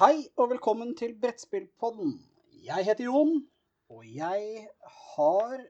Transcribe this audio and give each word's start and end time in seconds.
Hei 0.00 0.22
og 0.40 0.46
velkommen 0.48 0.94
til 0.96 1.10
Brettspillpodden. 1.20 2.12
Jeg 2.64 2.84
heter 2.84 3.04
Jon, 3.04 3.48
og 3.88 4.04
jeg 4.16 4.68
har 5.14 5.64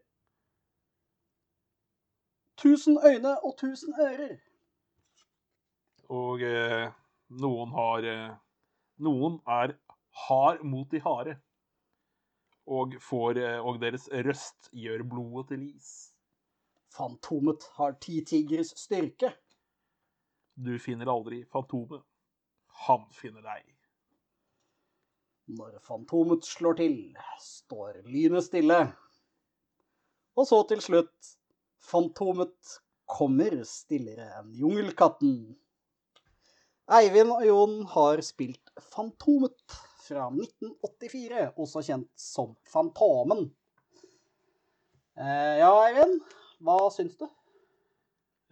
tusen 2.56 2.98
øyne 3.06 3.32
og 3.44 3.56
tusen 3.58 3.94
ører. 4.00 4.36
Og 6.08 6.44
eh, 6.46 6.92
noen 7.42 7.74
har 7.74 8.06
eh, 8.12 8.36
Noen 9.02 9.40
er 9.56 9.74
hard 10.28 10.62
mot 10.62 10.86
de 10.94 11.02
harde. 11.08 11.34
Og, 12.66 12.94
får, 13.02 13.42
eh, 13.42 13.58
og 13.66 13.82
deres 13.82 14.06
røst 14.12 14.70
gjør 14.70 15.02
blodet 15.10 15.48
til 15.48 15.66
is. 15.74 15.90
Fantomet 16.94 17.66
har 17.80 17.98
ti 17.98 18.22
tigres 18.22 18.70
styrke. 18.78 19.34
Du 20.54 20.78
finner 20.78 21.10
aldri 21.18 21.42
Fantomet. 21.50 22.06
Han 22.86 23.10
finner 23.10 23.42
deg. 23.42 23.79
Når 25.50 25.80
Fantomet 25.82 26.46
slår 26.46 26.76
til, 26.78 26.96
står 27.42 28.02
lynet 28.06 28.44
stille. 28.46 28.78
Og 30.38 30.46
så 30.46 30.60
til 30.70 30.82
slutt 30.84 31.30
Fantomet 31.90 32.74
kommer 33.10 33.56
stillere 33.66 34.28
enn 34.38 34.52
jungelkatten. 34.54 35.32
Eivind 36.90 37.32
og 37.34 37.42
Jon 37.46 37.74
har 37.94 38.22
spilt 38.26 38.70
Fantomet 38.92 39.74
fra 40.04 40.28
1984, 40.30 41.48
også 41.58 41.82
kjent 41.86 42.10
som 42.18 42.54
Fantomen. 42.70 43.48
Eh, 45.18 45.56
ja, 45.62 45.72
Eivind, 45.88 46.20
hva 46.62 46.78
syns 46.94 47.18
du? 47.18 47.26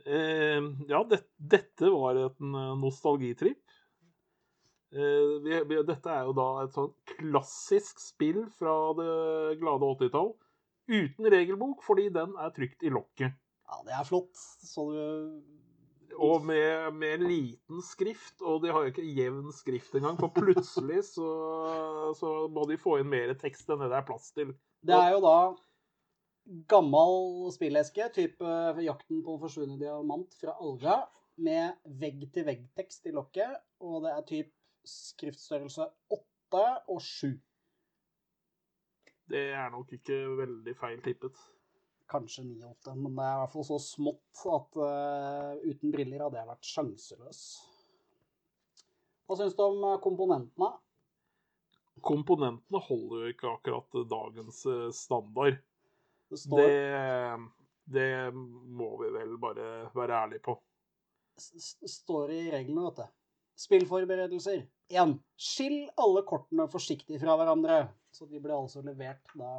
Eh, 0.07 0.63
ja, 0.91 1.05
det, 1.11 1.23
dette 1.39 1.95
var 1.95 2.19
en 2.25 2.59
nostalgitripp. 2.83 3.63
Eh, 4.89 5.83
dette 5.85 6.09
er 6.09 6.25
jo 6.25 6.35
da 6.37 6.49
et 6.63 6.73
sånn 6.77 6.93
klassisk 7.19 8.01
spill 8.01 8.47
fra 8.57 8.75
det 8.97 9.59
glade 9.61 9.91
80-tall. 9.99 10.33
Uten 10.89 11.29
regelbok, 11.29 11.83
fordi 11.85 12.09
den 12.15 12.33
er 12.41 12.53
trykt 12.57 12.85
i 12.87 12.93
lokket. 12.93 13.37
Ja, 13.69 13.81
det 13.85 13.97
er 13.99 14.07
flott. 14.09 14.33
Så 14.65 14.91
du 14.93 15.57
Og 16.19 16.43
med, 16.43 16.95
med 16.99 17.21
liten 17.21 17.83
skrift, 17.85 18.41
og 18.41 18.63
de 18.65 18.73
har 18.73 18.83
jo 18.83 18.91
ikke 18.91 19.05
jevn 19.05 19.53
skrift 19.53 19.95
engang. 19.95 20.17
For 20.19 20.33
plutselig 20.35 21.05
så, 21.15 21.29
så 22.19 22.49
må 22.51 22.65
de 22.67 22.81
få 22.81 22.97
inn 23.03 23.13
mer 23.13 23.35
tekst 23.39 23.69
enn 23.69 23.85
det 23.85 23.91
det 23.93 24.01
er 24.01 24.09
plass 24.09 24.33
til. 24.33 24.55
Det 24.89 24.97
er 24.97 25.13
jo 25.13 25.21
da 25.23 25.37
gammel 26.73 27.53
spilleske, 27.53 28.09
type 28.17 28.57
Jakten 28.81 29.21
på 29.23 29.37
forsvunnet 29.43 29.83
diamant 29.83 30.33
fra 30.41 30.57
Alga, 30.65 31.03
med 31.39 31.77
vegg-til-vegg-tekst 32.01 33.07
i 33.07 33.15
lokket, 33.15 33.61
og 33.85 34.01
det 34.07 34.15
er 34.15 34.25
typ 34.27 34.55
skriftstørrelse 34.89 35.87
8 36.17 36.65
og 36.89 37.01
7. 37.05 37.31
Det 39.29 39.43
er 39.53 39.71
nok 39.75 39.91
ikke 39.93 40.17
veldig 40.39 40.75
feil 40.81 41.01
tippet. 41.05 41.37
Kanskje 42.09 42.47
9 42.49 42.63
og 42.65 42.71
8, 42.79 42.95
men 42.97 43.17
det 43.19 43.25
er 43.27 43.35
i 43.35 43.41
hvert 43.43 43.53
fall 43.53 43.67
så 43.69 43.77
smått 43.85 44.45
at 44.49 44.79
uh, 44.81 45.59
uten 45.69 45.93
briller 45.93 46.23
hadde 46.25 46.39
jeg 46.41 46.49
vært 46.49 46.71
sjanseløs. 46.71 47.41
Hva 49.29 49.37
syns 49.37 49.57
du 49.59 49.61
om 49.67 49.83
eh, 49.91 49.99
komponentene? 50.01 50.71
Komponentene 52.09 52.81
holder 52.87 53.27
jo 53.27 53.33
ikke 53.35 53.51
akkurat 53.51 53.99
dagens 54.09 54.63
eh, 54.73 54.87
standard. 54.97 55.59
Det 56.33 56.39
står, 56.41 56.63
Det, 56.65 57.51
det 57.99 58.09
må 58.33 58.89
vi 59.03 59.11
vel 59.19 59.35
bare 59.43 59.67
være 59.97 60.23
ærlige 60.23 60.45
på. 60.49 60.55
s- 61.37 61.77
står 61.99 62.33
i 62.33 62.41
reglene, 62.57 62.87
vet 62.89 63.03
du. 63.03 63.13
Spillforberedelser. 63.59 64.63
1. 64.95 65.15
Skill 65.37 65.79
alle 65.99 66.23
kortene 66.27 66.69
forsiktig 66.71 67.19
fra 67.21 67.35
hverandre. 67.41 67.83
Så 68.15 68.27
de 68.31 68.41
blir 68.41 68.55
altså 68.57 68.83
levert 68.87 69.35
da 69.39 69.59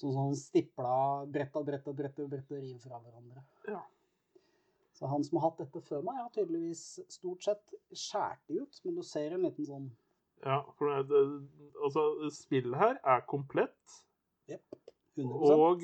som 0.00 0.12
sånn 0.14 0.36
stipla 0.38 1.26
brett 1.28 1.56
og 1.58 1.66
brett 1.68 1.88
og 1.90 1.96
brett 1.96 2.20
og 2.22 2.28
brett 2.32 2.52
og 2.54 2.62
riv 2.62 2.76
fra 2.80 3.00
hverandre. 3.02 3.42
Ja. 3.68 3.82
Så 4.96 5.08
han 5.08 5.24
som 5.24 5.38
har 5.38 5.50
hatt 5.50 5.60
dette 5.62 5.82
før 5.84 6.04
meg, 6.04 6.20
har 6.20 6.30
tydeligvis 6.34 6.84
stort 7.12 7.44
sett 7.44 7.74
skåret 7.96 8.40
det 8.48 8.62
ut, 8.62 8.80
men 8.84 8.96
du 8.96 9.02
ser 9.06 9.36
en 9.36 9.46
liten 9.46 9.68
sånn 9.68 9.90
Ja, 10.44 10.62
for 10.78 11.02
det, 11.08 11.20
altså, 11.84 12.04
spillet 12.32 12.80
her 12.80 13.00
er 13.04 13.26
komplett. 13.28 13.96
Yep. 14.48 14.76
100 15.20 15.52
Og, 15.52 15.82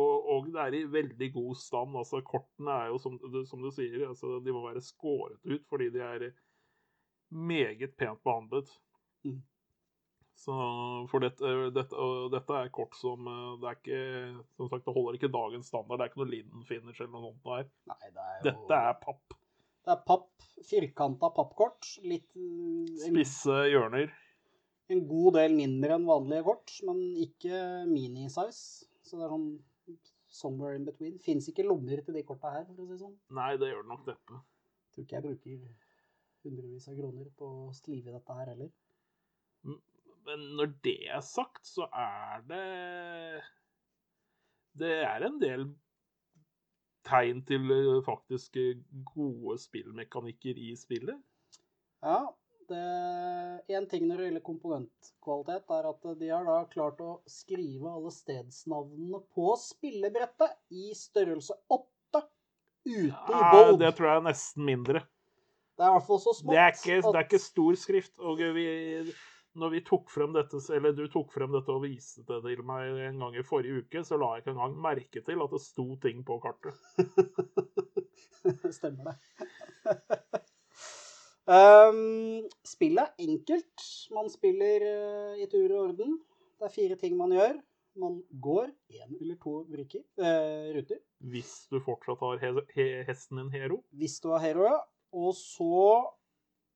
og, 0.00 0.28
og 0.32 0.46
det 0.54 0.60
er 0.62 0.76
i 0.78 0.84
veldig 0.88 1.28
god 1.34 1.56
stand. 1.60 1.96
Altså, 1.98 2.22
kortene 2.24 2.76
er 2.84 2.92
jo, 2.92 3.00
som, 3.02 3.18
som 3.48 3.64
du 3.64 3.68
sier, 3.74 4.06
altså, 4.08 4.38
de 4.44 4.54
må 4.54 4.62
være 4.64 4.84
skåret 4.84 5.40
ut 5.44 5.66
fordi 5.68 5.90
de 5.92 6.04
er 6.04 6.28
meget 7.28 7.96
pent 7.96 8.20
behandlet. 8.24 8.70
Mm. 9.26 9.40
Så 10.38 10.54
for 11.10 11.24
dette, 11.24 11.50
dette, 11.74 12.04
dette 12.30 12.58
er 12.60 12.68
kort 12.70 12.94
som 12.94 13.26
eh, 13.26 13.56
Det 13.58 13.66
er 13.66 13.78
ikke 13.80 14.02
Som 14.54 14.68
sagt, 14.70 14.84
det 14.86 14.94
holder 14.94 15.18
ikke 15.18 15.32
dagens 15.34 15.66
standard. 15.72 15.98
Det 15.98 16.06
er 16.06 16.12
ikke 16.12 16.20
noe 16.22 16.30
Linden-finish 16.30 17.02
eller 17.02 17.14
noe 17.16 17.32
sånt. 17.32 17.40
Der. 17.48 17.70
Nei, 17.90 18.12
det 18.14 18.22
er 18.22 18.36
jo 18.36 18.44
Dette 18.46 18.78
er 18.78 19.00
papp. 19.02 19.34
Det 19.88 19.94
er 19.96 20.04
papp. 20.06 20.28
Firkanta 20.68 21.32
pappkort. 21.34 21.90
Litt 22.06 22.30
mm, 22.38 23.00
Spisse 23.02 23.58
hjørner. 23.72 24.14
en 24.88 25.02
god 25.10 25.34
del 25.36 25.56
mindre 25.58 25.98
enn 25.98 26.06
vanlige 26.08 26.46
kort, 26.46 26.76
men 26.88 27.02
ikke 27.26 27.58
mini-size. 27.90 28.86
Så 29.04 29.18
det 29.18 29.26
er 29.26 29.34
sånn 29.34 29.50
somewhere 30.38 30.78
in 30.78 30.86
between. 30.86 31.18
Fins 31.24 31.50
ikke 31.50 31.66
lommer 31.66 32.00
til 32.04 32.16
de 32.16 32.22
korta 32.28 32.54
her, 32.54 32.64
for 32.68 32.78
å 32.78 32.86
si 32.86 32.94
det 32.94 33.02
sånn. 33.02 33.18
Nei, 33.36 33.50
det 33.60 33.72
gjør 33.72 33.84
det 33.84 33.90
nok 33.90 34.06
neppe. 34.08 34.40
Tror 34.94 35.04
ikke 35.04 35.18
jeg 35.18 35.26
bruker 35.26 35.87
hundrevis 36.48 36.88
av 36.90 36.96
kroner 36.98 37.28
på 37.38 37.48
å 37.68 37.74
skrive 37.76 38.14
dette 38.16 38.38
her 38.40 38.50
heller. 38.54 38.72
Men 40.28 40.42
når 40.58 40.72
det 40.84 40.96
er 41.08 41.22
sagt, 41.24 41.64
så 41.68 41.86
er 41.96 42.42
det 42.48 42.64
Det 44.78 44.90
er 45.04 45.24
en 45.26 45.38
del 45.40 45.68
tegn 47.08 47.40
til 47.48 47.70
eh, 47.72 48.02
faktisk 48.04 48.58
eh, 48.60 48.82
gode 49.14 49.56
spillmekanikker 49.62 50.58
i 50.60 50.74
spillet. 50.76 51.16
Ja, 52.04 52.20
Én 52.68 53.86
ting 53.88 54.04
når 54.04 54.18
det 54.20 54.24
gjelder 54.26 54.42
komponentkvalitet, 54.44 55.70
er 55.72 55.86
at 55.88 56.02
de 56.20 56.28
har 56.28 56.44
da 56.44 56.58
klart 56.68 56.98
å 57.00 57.14
skrive 57.30 57.88
alle 57.88 58.10
stedsnavnene 58.12 59.22
på 59.32 59.46
spillebrettet 59.56 60.58
i 60.76 60.90
størrelse 60.96 61.56
8 61.72 62.20
ute 62.84 62.92
i 62.92 63.08
Ja, 63.08 63.52
bold. 63.54 63.80
det 63.80 63.94
tror 63.96 64.10
jeg 64.10 64.20
er 64.20 64.26
nesten 64.28 64.68
mindre. 64.68 65.02
Det 65.78 65.86
er 65.86 65.92
i 65.92 65.94
hvert 65.94 66.06
fall 66.08 66.18
så 66.18 66.32
smått 66.34 66.54
Det 66.56 66.58
er 66.58 66.72
ikke, 66.74 66.94
det 67.06 67.18
er 67.20 67.26
ikke 67.28 67.38
stor 67.38 67.76
skrift. 67.78 68.16
Og 68.18 68.40
vi, 68.56 68.64
når 69.62 69.70
vi 69.76 69.80
tok 69.86 70.10
frem 70.10 70.34
dette, 70.34 70.58
eller 70.74 70.96
du 70.96 71.04
tok 71.12 71.30
frem 71.30 71.54
dette 71.54 71.70
og 71.70 71.84
viste 71.84 72.24
det 72.26 72.40
til 72.48 72.64
meg 72.66 72.98
en 73.06 73.22
gang 73.22 73.36
i 73.38 73.44
forrige 73.46 73.84
uke, 73.84 74.02
så 74.06 74.18
la 74.18 74.32
jeg 74.34 74.42
ikke 74.42 74.56
engang 74.56 74.74
merke 74.88 75.22
til 75.28 75.44
at 75.46 75.54
det 75.54 75.62
sto 75.62 75.86
ting 76.02 76.24
på 76.26 76.40
kartet. 76.42 76.74
Stemmer 78.78 79.14
det. 79.14 80.42
um, 81.46 82.42
spillet 82.74 83.06
er 83.06 83.30
enkelt. 83.30 83.88
Man 84.18 84.34
spiller 84.34 84.82
uh, 84.82 85.38
i 85.38 85.46
tur 85.46 85.70
og 85.70 85.80
orden. 85.92 86.18
Det 86.58 86.66
er 86.66 86.74
fire 86.74 86.98
ting 86.98 87.14
man 87.22 87.38
gjør. 87.38 87.58
Man 87.98 88.20
går 88.42 88.68
én 88.94 89.14
eller 89.14 89.38
to 89.42 89.60
bruker, 89.70 90.02
uh, 90.18 90.74
ruter 90.74 90.98
Hvis 91.30 91.66
du 91.70 91.78
fortsatt 91.82 92.20
har 92.22 92.42
he 92.42 92.54
he 92.74 92.92
hesten 93.06 93.38
din 93.44 93.54
Hero. 93.54 93.84
hvis 93.90 94.18
du 94.22 94.34
har 94.34 94.42
hero. 94.42 94.74
Og 95.16 95.32
så 95.36 95.82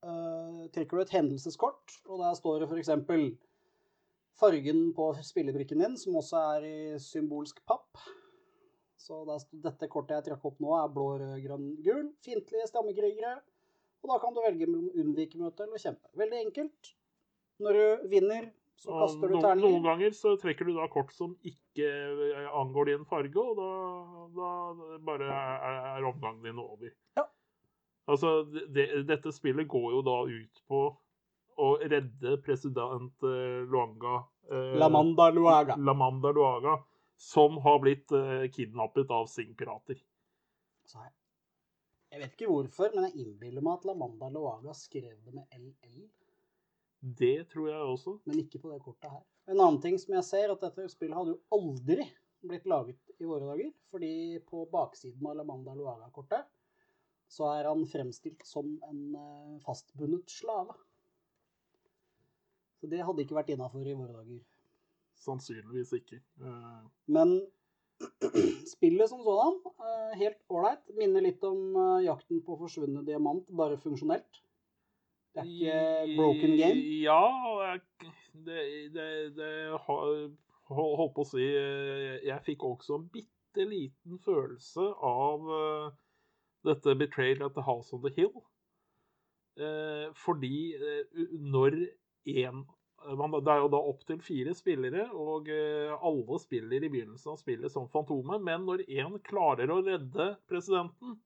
uh, 0.06 0.62
trekker 0.72 0.98
du 0.98 1.04
et 1.04 1.14
hendelseskort, 1.16 1.98
og 2.08 2.22
der 2.22 2.36
står 2.38 2.62
det 2.62 2.70
f.eks. 2.70 2.92
fargen 4.40 4.82
på 4.96 5.12
spillebrikken 5.24 5.84
din, 5.84 5.96
som 6.00 6.16
også 6.20 6.44
er 6.56 6.68
i 6.68 6.76
symbolsk 7.02 7.60
papp. 7.68 8.00
Så 9.02 9.24
der, 9.26 9.42
dette 9.66 9.90
kortet 9.90 10.20
jeg 10.20 10.30
trakk 10.30 10.44
opp 10.52 10.60
nå, 10.62 10.72
er 10.78 10.90
blå, 10.94 11.08
rød, 11.18 11.36
grønn, 11.44 11.70
gul. 11.82 12.08
Fiendtlige 12.22 12.68
stammekrigere. 12.70 13.36
Og 14.02 14.10
da 14.10 14.18
kan 14.22 14.34
du 14.34 14.42
velge 14.42 14.66
mellom 14.66 14.90
unnvike 14.98 15.38
møte 15.38 15.66
eller 15.66 15.82
kjempe. 15.82 16.10
Veldig 16.18 16.38
enkelt. 16.46 16.92
Når 17.62 17.78
du 17.78 18.08
vinner, 18.14 18.48
så 18.82 18.94
kaster 18.98 19.30
du 19.30 19.36
terninger. 19.36 19.62
noen 19.62 19.84
ganger 19.86 20.14
så 20.16 20.32
trekker 20.40 20.66
du 20.66 20.72
da 20.74 20.88
kort 20.90 21.12
som 21.14 21.34
ikke 21.46 21.86
eh, 21.86 22.48
angår 22.58 22.90
din 22.90 23.04
farge, 23.06 23.42
og 23.42 23.58
da, 23.60 23.68
da 24.38 24.50
bare 25.06 25.28
er, 25.30 25.78
er 25.92 26.08
omgangen 26.08 26.42
din 26.48 26.58
over. 26.62 26.90
Ja. 27.18 27.26
Altså, 28.10 28.42
det, 28.74 28.86
dette 29.06 29.32
spillet 29.32 29.68
går 29.70 29.90
jo 29.94 30.02
da 30.06 30.18
ut 30.26 30.62
på 30.68 30.82
å 31.62 31.68
redde 31.78 32.36
president 32.42 33.26
eh, 33.28 33.60
Luanga 33.68 34.22
eh, 34.50 34.78
Lamanda 34.80 35.28
Luaga. 35.30 35.76
Lamanda 35.76 36.32
Luaga, 36.32 36.78
som 37.16 37.60
har 37.62 37.78
blitt 37.84 38.12
eh, 38.16 38.48
kidnappet 38.50 39.10
av 39.10 39.28
Sing-pirater. 39.30 40.00
Jeg 42.12 42.20
vet 42.20 42.34
ikke 42.34 42.50
hvorfor, 42.50 42.90
men 42.96 43.08
jeg 43.08 43.26
innbiller 43.26 43.64
meg 43.64 43.78
at 43.78 43.86
Lamanda 43.88 44.28
Luaga 44.32 44.74
skrev 44.76 45.14
det 45.24 45.36
med 45.36 45.46
LL. 45.56 46.02
Det 47.02 47.36
tror 47.50 47.70
jeg 47.70 47.92
også. 47.94 48.18
men 48.24 48.42
ikke 48.42 48.60
på 48.62 48.72
det 48.72 48.82
kortet 48.82 49.10
her. 49.10 49.22
En 49.50 49.58
annen 49.58 49.80
ting 49.82 49.96
som 49.98 50.14
jeg 50.14 50.26
ser, 50.26 50.52
at 50.52 50.60
dette 50.62 50.90
spillet 50.92 51.16
hadde 51.18 51.34
jo 51.34 51.40
aldri 51.56 52.04
blitt 52.42 52.66
laget 52.68 53.14
i 53.18 53.26
våre 53.26 53.46
dager, 53.48 53.70
fordi 53.90 54.12
på 54.46 54.66
baksiden 54.70 55.26
av 55.30 55.38
Lamanda 55.38 55.74
Luaga-kortet 55.78 56.46
så 57.32 57.48
er 57.54 57.68
han 57.70 57.86
fremstilt 57.88 58.44
som 58.44 58.74
en 58.90 59.16
eh, 59.16 59.56
fastbundet 59.64 60.28
slave. 60.30 60.74
Så 62.80 62.90
det 62.92 63.00
hadde 63.06 63.24
ikke 63.24 63.38
vært 63.38 63.52
innafor 63.54 63.86
i 63.86 63.96
våre 63.96 64.18
dager. 64.18 64.42
Sannsynligvis 65.22 65.94
ikke. 65.96 66.18
Uh... 66.42 66.82
Men 67.14 67.36
spillet 68.74 69.08
som 69.08 69.22
sådan, 69.24 69.60
uh, 69.78 70.12
helt 70.18 70.40
ålreit. 70.50 70.82
Minner 70.98 71.24
litt 71.24 71.44
om 71.46 71.76
uh, 71.78 72.02
jakten 72.04 72.42
på 72.44 72.58
forsvunnet 72.60 73.06
diamant, 73.06 73.46
bare 73.54 73.78
funksjonelt. 73.80 74.42
Det 75.32 75.46
er 75.46 76.02
ikke 76.04 76.16
broken 76.18 76.56
game. 76.58 76.80
Ja, 77.00 77.78
det, 78.34 78.64
det, 78.92 79.06
det 79.38 79.52
Holdt 80.72 81.14
på 81.16 81.24
å 81.24 81.28
si 81.30 81.46
Jeg 81.46 82.36
fikk 82.44 82.66
også 82.68 82.98
en 82.98 83.06
bitte 83.12 83.64
liten 83.68 84.20
følelse 84.20 84.90
av 85.08 85.48
dette 86.66 86.94
Betrayal 86.98 87.46
at 87.46 87.56
the 87.56 87.64
House 87.66 87.92
on 87.94 88.02
the 88.04 88.12
Hill. 88.16 88.32
Eh, 89.60 90.08
fordi 90.16 90.74
eh, 90.78 91.26
når 91.40 91.76
én 92.30 92.62
man, 93.18 93.32
Det 93.32 93.50
er 93.50 93.62
jo 93.64 93.70
da 93.72 93.80
opptil 93.90 94.20
fire 94.22 94.54
spillere, 94.54 95.08
og 95.18 95.48
eh, 95.50 95.90
alle 96.06 96.38
spiller 96.38 96.84
i 96.84 96.90
begynnelsen 96.92 97.32
av 97.34 97.40
spillet 97.40 97.72
som 97.74 97.88
Fantomet. 97.90 98.42
Men 98.44 98.66
når 98.68 98.84
én 98.86 99.18
klarer 99.26 99.72
å 99.72 99.80
redde 99.82 100.28
presidenten, 100.50 101.16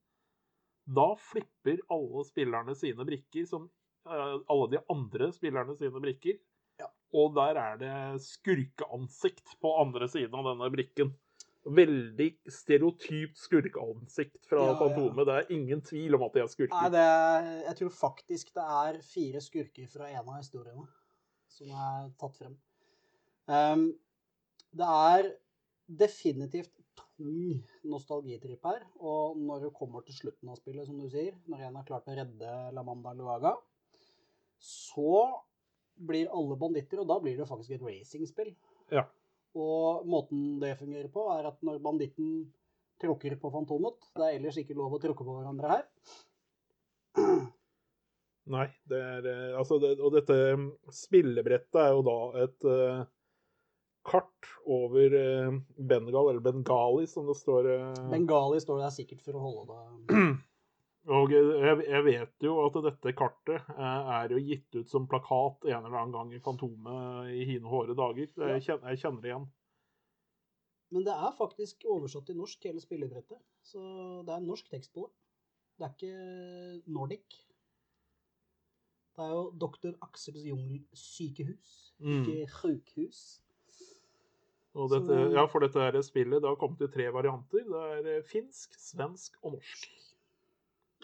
da 0.86 1.08
flipper 1.18 1.82
alle 1.92 2.24
spillerne 2.28 2.76
sine 2.78 3.06
brikker, 3.06 3.44
som 3.50 3.68
eh, 4.08 4.36
alle 4.48 4.70
de 4.72 4.82
andre 4.92 5.30
spillerne 5.34 5.76
sine 5.78 6.02
brikker. 6.02 6.38
Ja. 6.80 6.88
Og 7.16 7.36
der 7.36 7.60
er 7.60 7.78
det 7.80 7.94
skurkeansikt 8.24 9.56
på 9.60 9.76
andre 9.82 10.08
siden 10.12 10.36
av 10.38 10.52
denne 10.52 10.72
brikken. 10.72 11.12
Veldig 11.66 12.28
stereotypt 12.52 13.40
skurkeansikt 13.42 14.46
fra 14.46 14.68
Ja, 14.68 14.74
ja. 14.78 15.24
Det 15.24 15.34
er 15.34 15.48
ingen 15.50 15.80
tvil 15.82 16.14
om 16.14 16.22
at 16.28 16.36
de 16.36 16.42
er 16.44 16.46
Nei, 16.46 16.52
skurker. 16.52 16.92
det 16.94 17.02
er, 17.02 17.48
jeg 17.64 17.76
tror 17.80 17.90
faktisk 17.96 18.52
det 18.54 18.66
er 18.76 19.00
fire 19.02 19.42
skurker 19.42 19.88
fra 19.90 20.10
en 20.12 20.22
av 20.22 20.36
historiene 20.38 20.86
som 21.50 21.72
er 21.72 22.10
tatt 22.20 22.38
frem. 22.38 22.54
Um, 23.50 23.88
det 24.76 24.86
er 25.10 25.30
definitivt 25.86 26.72
tung 26.98 27.62
nostalgitripp 27.86 28.64
her. 28.66 28.84
Og 29.00 29.38
når 29.40 29.66
du 29.66 29.70
kommer 29.74 30.04
til 30.06 30.16
slutten 30.18 30.52
av 30.52 30.60
spillet, 30.60 30.86
som 30.86 30.98
du 31.00 31.08
sier, 31.10 31.34
når 31.50 31.66
en 31.66 31.80
har 31.80 31.88
klart 31.88 32.08
å 32.10 32.16
redde 32.16 32.54
Lamanda 32.76 33.14
Luaga, 33.16 33.56
så 34.62 35.26
blir 35.96 36.32
alle 36.32 36.58
banditter, 36.60 37.00
og 37.00 37.08
da 37.08 37.18
blir 37.22 37.38
det 37.38 37.48
faktisk 37.48 37.76
et 37.76 37.84
racingspill. 37.86 38.52
Ja. 38.92 39.06
Og 39.56 40.06
måten 40.10 40.58
det 40.60 40.76
fungerer 40.80 41.08
på, 41.12 41.28
er 41.32 41.48
at 41.48 41.60
når 41.64 41.82
banditten 41.84 42.46
tråkker 43.00 43.36
på 43.40 43.50
Fantomet 43.52 44.08
Det 44.16 44.24
er 44.24 44.38
ellers 44.38 44.56
ikke 44.60 44.76
lov 44.76 44.96
å 44.96 45.00
tråkke 45.00 45.24
på 45.24 45.36
hverandre 45.36 45.74
her. 45.74 45.84
Nei, 48.46 48.66
det 48.86 49.02
er 49.02 49.28
eh, 49.30 49.52
Altså, 49.58 49.78
det, 49.82 49.96
og 49.98 50.14
dette 50.14 50.36
mm, 50.58 50.66
spillebrettet 50.94 51.80
er 51.82 51.94
jo 51.96 52.02
da 52.06 52.18
et 52.44 52.66
uh, 52.68 53.00
kart 54.06 54.50
over 54.70 55.16
uh, 55.16 55.56
Bengal, 55.76 56.30
eller 56.30 56.44
Bengali, 56.44 57.08
som 57.10 57.26
det 57.26 57.38
står. 57.40 57.70
uh... 57.80 58.04
Bengali 58.12 58.60
står 58.62 58.84
der 58.84 58.94
sikkert 58.94 59.24
for 59.26 59.38
å 59.38 59.46
holde 59.48 59.66
det 59.72 60.20
Og 61.06 61.30
jeg, 61.30 62.02
vet 62.02 62.42
jo 62.42 62.56
at 62.64 62.76
dette 62.82 63.12
kartet 63.14 63.68
eh, 63.76 64.08
er 64.16 64.32
jo 64.34 64.40
gitt 64.42 64.74
ut 64.74 64.90
som 64.90 65.06
plakat 65.06 65.68
en 65.68 65.84
eller 65.84 66.00
annen 66.00 66.14
gang 66.16 66.32
i 66.34 66.40
Fantomet 66.42 67.30
i 67.30 67.44
hine 67.46 67.70
hårde 67.70 67.94
dager. 67.98 68.26
Jeg 68.26 68.64
kjenner, 68.64 68.90
jeg 68.90 69.02
kjenner 69.04 69.22
det 69.22 69.30
igjen. 69.30 69.46
Men 70.94 71.06
det 71.06 71.14
er 71.14 71.38
faktisk 71.38 71.86
oversatt 71.90 72.26
til 72.26 72.38
norsk, 72.38 72.66
hele 72.66 72.82
spillebrettet. 72.82 73.38
Så 73.66 73.82
det 74.26 74.34
er 74.34 74.44
norsk 74.46 74.70
tekst 74.70 74.92
på 74.94 75.06
det. 75.06 75.14
Det 75.76 75.86
er 75.86 75.94
ikke 75.94 76.92
Nordic. 76.96 77.40
Det 79.16 79.24
er 79.24 79.32
jo 79.32 79.44
Dr. 79.56 79.94
Aksels 80.04 80.44
Jungel 80.44 80.82
sykehus, 80.92 81.92
Mm. 81.98 82.22
ikke 82.26 82.48
dette, 84.92 85.14
ja, 85.32 85.46
for 85.48 85.64
dette 85.64 86.02
spillet 86.04 86.42
det 86.42 86.50
har 86.50 86.58
kommet 86.60 86.82
i 86.84 86.90
tre 86.92 87.06
varianter. 87.08 87.64
Det 87.64 87.84
er 87.94 88.10
eh, 88.18 88.26
finsk, 88.28 88.74
svensk 88.76 89.38
og 89.42 89.54
norsk. 89.56 89.86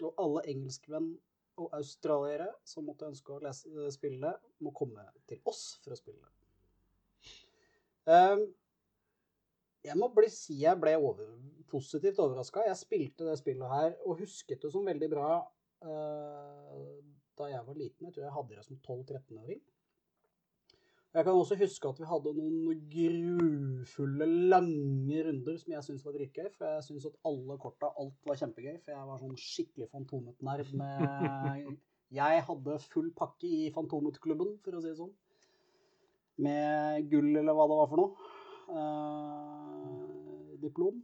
Og 0.01 0.13
alle 0.17 0.41
engelskmenn 0.49 1.13
og 1.61 1.69
australiere 1.77 2.49
som 2.65 2.87
måtte 2.87 3.05
ønske 3.05 3.35
å 3.35 3.41
lese, 3.43 3.69
eh, 3.69 3.91
spille 3.93 4.33
må 4.65 4.73
komme 4.73 5.05
til 5.29 5.41
oss 5.45 5.77
for 5.83 5.93
å 5.93 5.99
spille 5.99 6.19
det. 6.23 6.33
Ehm, 8.13 8.47
jeg 9.83 9.99
må 9.99 10.09
bli, 10.15 10.29
si 10.31 10.57
jeg 10.63 10.79
ble 10.79 10.95
over, 10.97 11.29
positivt 11.69 12.19
overraska. 12.23 12.65
Jeg 12.67 12.79
spilte 12.79 13.27
det 13.27 13.37
spillet 13.39 13.69
her 13.69 13.95
og 14.05 14.19
husket 14.23 14.61
det 14.61 14.71
som 14.71 14.85
veldig 14.85 15.09
bra 15.11 15.29
eh, 15.83 16.97
da 17.37 17.49
jeg 17.51 17.67
var 17.67 17.79
liten. 17.79 18.07
Jeg 18.07 18.15
tror 18.15 18.25
jeg 18.25 18.35
hadde 18.37 18.57
det 18.57 18.65
som 18.65 18.79
12-13-åring. 18.79 19.61
Jeg 21.13 21.25
kan 21.27 21.37
også 21.37 21.55
huske 21.59 21.89
at 21.89 21.99
vi 22.01 22.07
hadde 22.09 22.31
noen 22.33 22.79
grufulle, 22.89 24.27
lange 24.49 25.19
runder 25.27 25.57
som 25.61 25.73
jeg 25.75 25.85
syntes 25.85 26.05
var 26.07 26.15
dritgøy. 26.17 26.47
For 26.55 26.71
jeg 26.71 26.85
syntes 26.87 27.05
at 27.11 27.19
alle 27.29 27.57
korta, 27.61 27.91
alt 28.01 28.29
var 28.29 28.39
kjempegøy. 28.39 28.79
For 28.81 28.95
jeg 28.95 29.09
var 29.09 29.19
sånn 29.21 29.37
skikkelig 29.37 29.89
Fantomet-nerd 29.91 30.71
med 30.79 31.75
Jeg 32.19 32.41
hadde 32.47 32.79
full 32.93 33.11
pakke 33.17 33.49
i 33.49 33.69
Fantomet-klubben, 33.73 34.57
for 34.65 34.77
å 34.77 34.81
si 34.81 34.89
det 34.89 34.97
sånn. 34.99 35.13
Med 36.45 37.07
gull, 37.09 37.29
eller 37.29 37.57
hva 37.57 37.65
det 37.69 37.77
var 37.79 37.91
for 37.93 38.01
noe. 38.01 38.33
Eh, 38.73 40.53
diplom. 40.65 41.01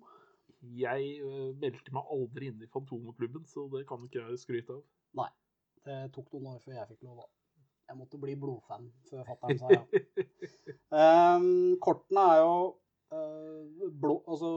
Jeg 0.76 1.16
eh, 1.22 1.50
meldte 1.62 1.94
meg 1.96 2.14
aldri 2.14 2.50
inn 2.50 2.66
i 2.66 2.70
Fantomeklubben, 2.74 3.46
så 3.50 3.66
det 3.74 3.86
kan 3.90 4.06
ikke 4.06 4.22
jeg 4.26 4.42
skryte 4.42 4.78
av. 4.78 4.86
Nei. 5.22 5.30
Det 5.86 6.00
tok 6.14 6.34
noen 6.36 6.56
år 6.56 6.64
før 6.66 6.78
jeg 6.78 6.90
fikk 6.92 7.06
lov, 7.08 7.22
da. 7.24 7.39
Jeg 7.90 7.98
måtte 7.98 8.20
bli 8.22 8.36
blodfan 8.38 8.86
før 9.10 9.26
fatter'n 9.26 9.58
sa 9.58 9.70
ja. 9.74 9.82
Um, 10.94 11.78
kortene 11.86 12.26
er 12.36 12.42
jo 12.44 12.54
uh, 13.14 13.88
blå 13.90 14.20
Altså, 14.30 14.52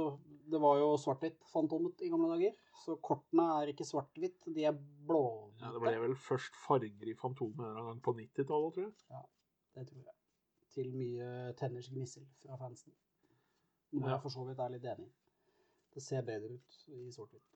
det 0.52 0.60
var 0.60 0.76
jo 0.82 0.90
svart-hvitt 1.00 1.38
Fantomet 1.48 2.02
i 2.04 2.10
gamle 2.12 2.28
dager. 2.34 2.52
Så 2.82 2.98
kortene 3.04 3.46
er 3.56 3.70
ikke 3.72 3.86
svart-hvitt, 3.88 4.50
de 4.52 4.66
er 4.68 4.76
blå. 5.08 5.22
Ja, 5.62 5.70
det 5.72 5.80
ble 5.80 5.94
vel 6.02 6.16
først 6.18 6.58
farger 6.66 7.08
i 7.08 7.14
Fantomet 7.16 7.64
en 7.70 7.88
gang 7.88 8.02
på 8.04 8.12
90-tallet, 8.18 8.74
tror 8.76 8.84
jeg. 8.84 8.92
Ja, 9.14 9.22
Det 9.78 9.86
tror 9.88 10.02
jeg. 10.02 10.18
Til 10.72 10.92
mye 10.96 11.30
tenners 11.56 11.88
gnissel 11.92 12.26
fra 12.42 12.56
fansen. 12.60 12.92
Noe 13.92 14.08
Ja. 14.08 14.14
jeg 14.14 14.22
for 14.24 14.32
så 14.32 14.44
vidt 14.48 14.60
er 14.60 14.72
litt 14.72 14.84
enig 14.88 15.08
i. 15.08 15.12
Det 15.94 16.02
ser 16.04 16.24
bedre 16.24 16.56
ut 16.56 16.78
i 16.96 17.10
sort-hvitt. 17.12 17.48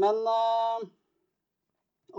Men 0.00 0.16
uh, 0.24 0.80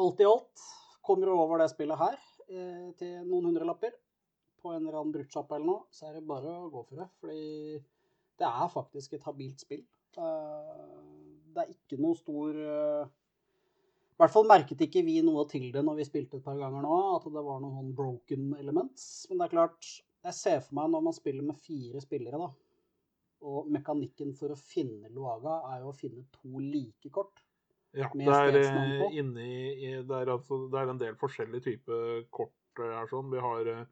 alt 0.06 0.22
i 0.22 0.30
alt 0.30 0.68
kommer 1.06 1.30
du 1.30 1.34
over 1.34 1.62
det 1.62 1.70
spillet 1.74 1.98
her 1.98 2.18
eh, 2.54 2.92
til 3.00 3.24
noen 3.28 3.50
hundrelapper 3.50 3.96
på 4.64 4.72
en 4.72 4.86
eller 4.86 5.00
annen 5.00 5.14
bruktsjappe 5.16 5.58
eller 5.58 5.68
noe, 5.68 5.88
så 5.92 6.08
er 6.08 6.18
det 6.18 6.28
bare 6.28 6.54
å 6.64 6.70
gå 6.72 6.86
for 6.88 7.02
det. 7.02 7.10
Fordi 7.20 7.44
det 8.40 8.48
er 8.50 8.72
faktisk 8.72 9.18
et 9.18 9.28
habilt 9.28 9.66
spill. 9.66 9.84
Eh, 10.18 10.96
det 11.54 11.66
er 11.66 11.74
ikke 11.74 12.00
noe 12.02 12.18
stor 12.18 12.58
eh, 12.58 13.12
I 14.14 14.22
hvert 14.22 14.34
fall 14.34 14.50
merket 14.50 14.82
ikke 14.86 15.04
vi 15.06 15.20
noe 15.26 15.46
til 15.50 15.68
det 15.74 15.84
når 15.86 16.00
vi 16.00 16.08
spilte 16.08 16.40
et 16.40 16.46
par 16.46 16.58
ganger 16.60 16.86
nå, 16.86 16.98
at 17.18 17.28
det 17.28 17.46
var 17.46 17.62
noen 17.62 17.78
sånn 17.80 17.96
broken 17.98 18.52
elements. 18.60 19.08
Men 19.30 19.42
det 19.42 19.48
er 19.48 19.56
klart, 19.56 19.90
jeg 20.24 20.40
ser 20.40 20.62
for 20.66 20.80
meg 20.80 20.94
når 20.94 21.08
man 21.10 21.18
spiller 21.18 21.46
med 21.46 21.60
fire 21.60 22.02
spillere, 22.02 22.40
da, 22.40 22.52
og 23.44 23.68
mekanikken 23.76 24.32
for 24.38 24.54
å 24.54 24.60
finne 24.60 25.12
Luaga 25.12 25.60
er 25.74 25.82
jo 25.84 25.92
å 25.92 25.98
finne 25.98 26.24
to 26.38 26.62
like 26.64 27.12
kort. 27.12 27.43
Ja, 27.94 28.10
det 28.10 28.26
er, 28.26 28.56
eh, 28.58 29.18
inni, 29.20 29.50
det, 30.02 30.16
er 30.18 30.32
altså, 30.34 30.64
det 30.74 30.80
er 30.80 30.90
en 30.90 31.02
del 31.02 31.18
forskjellige 31.20 31.68
typer 31.68 32.24
kort 32.34 32.82
eh, 32.82 32.90
her. 32.90 33.10
Sånn. 33.12 33.30
Vi 33.30 33.42
har 33.42 33.70
eh, 33.70 33.84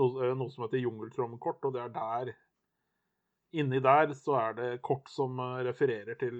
noe, 0.00 0.30
noe 0.38 0.52
som 0.52 0.64
heter 0.64 0.80
jungeltrommekort, 0.80 1.66
og 1.68 1.76
det 1.76 1.82
er 1.84 1.92
der 1.96 2.32
Inni 3.50 3.80
der 3.82 4.12
så 4.14 4.36
er 4.38 4.52
det 4.54 4.66
kort 4.86 5.08
som 5.10 5.40
refererer 5.66 6.14
til 6.14 6.38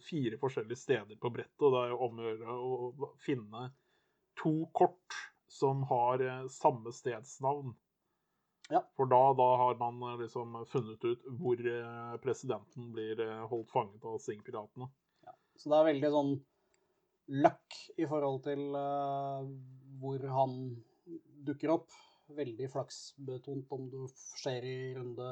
fire 0.00 0.38
forskjellige 0.40 0.80
steder 0.80 1.18
på 1.20 1.28
brettet. 1.28 1.60
og 1.60 1.74
Det 1.74 1.82
er 1.82 2.04
om 2.06 2.16
å 2.16 2.24
gjøre 2.24 2.54
å 2.56 3.08
finne 3.20 3.66
to 4.40 4.52
kort 4.72 5.18
som 5.52 5.82
har 5.90 6.24
samme 6.48 6.88
stedsnavn. 6.96 7.74
Ja. 8.72 8.80
For 8.96 9.12
da, 9.12 9.20
da 9.36 9.50
har 9.60 9.76
man 9.76 10.00
liksom 10.22 10.56
funnet 10.72 11.04
ut 11.04 11.28
hvor 11.36 11.60
presidenten 12.24 12.88
blir 12.96 13.20
holdt 13.52 13.76
fanget 13.76 14.08
av 14.08 14.16
Sing-piratene. 14.24 14.88
Så 15.58 15.70
det 15.70 15.78
er 15.78 15.88
veldig 15.90 16.10
sånn 16.14 16.32
luck 17.42 17.76
i 17.96 18.06
forhold 18.08 18.42
til 18.46 18.62
uh, 18.76 19.44
hvor 20.02 20.24
han 20.36 20.56
dukker 21.46 21.74
opp. 21.76 21.98
Veldig 22.32 22.68
flaksbetont 22.72 23.72
om 23.76 23.88
du 23.92 24.00
skjer 24.16 24.66
i 24.66 24.76
runde 24.96 25.30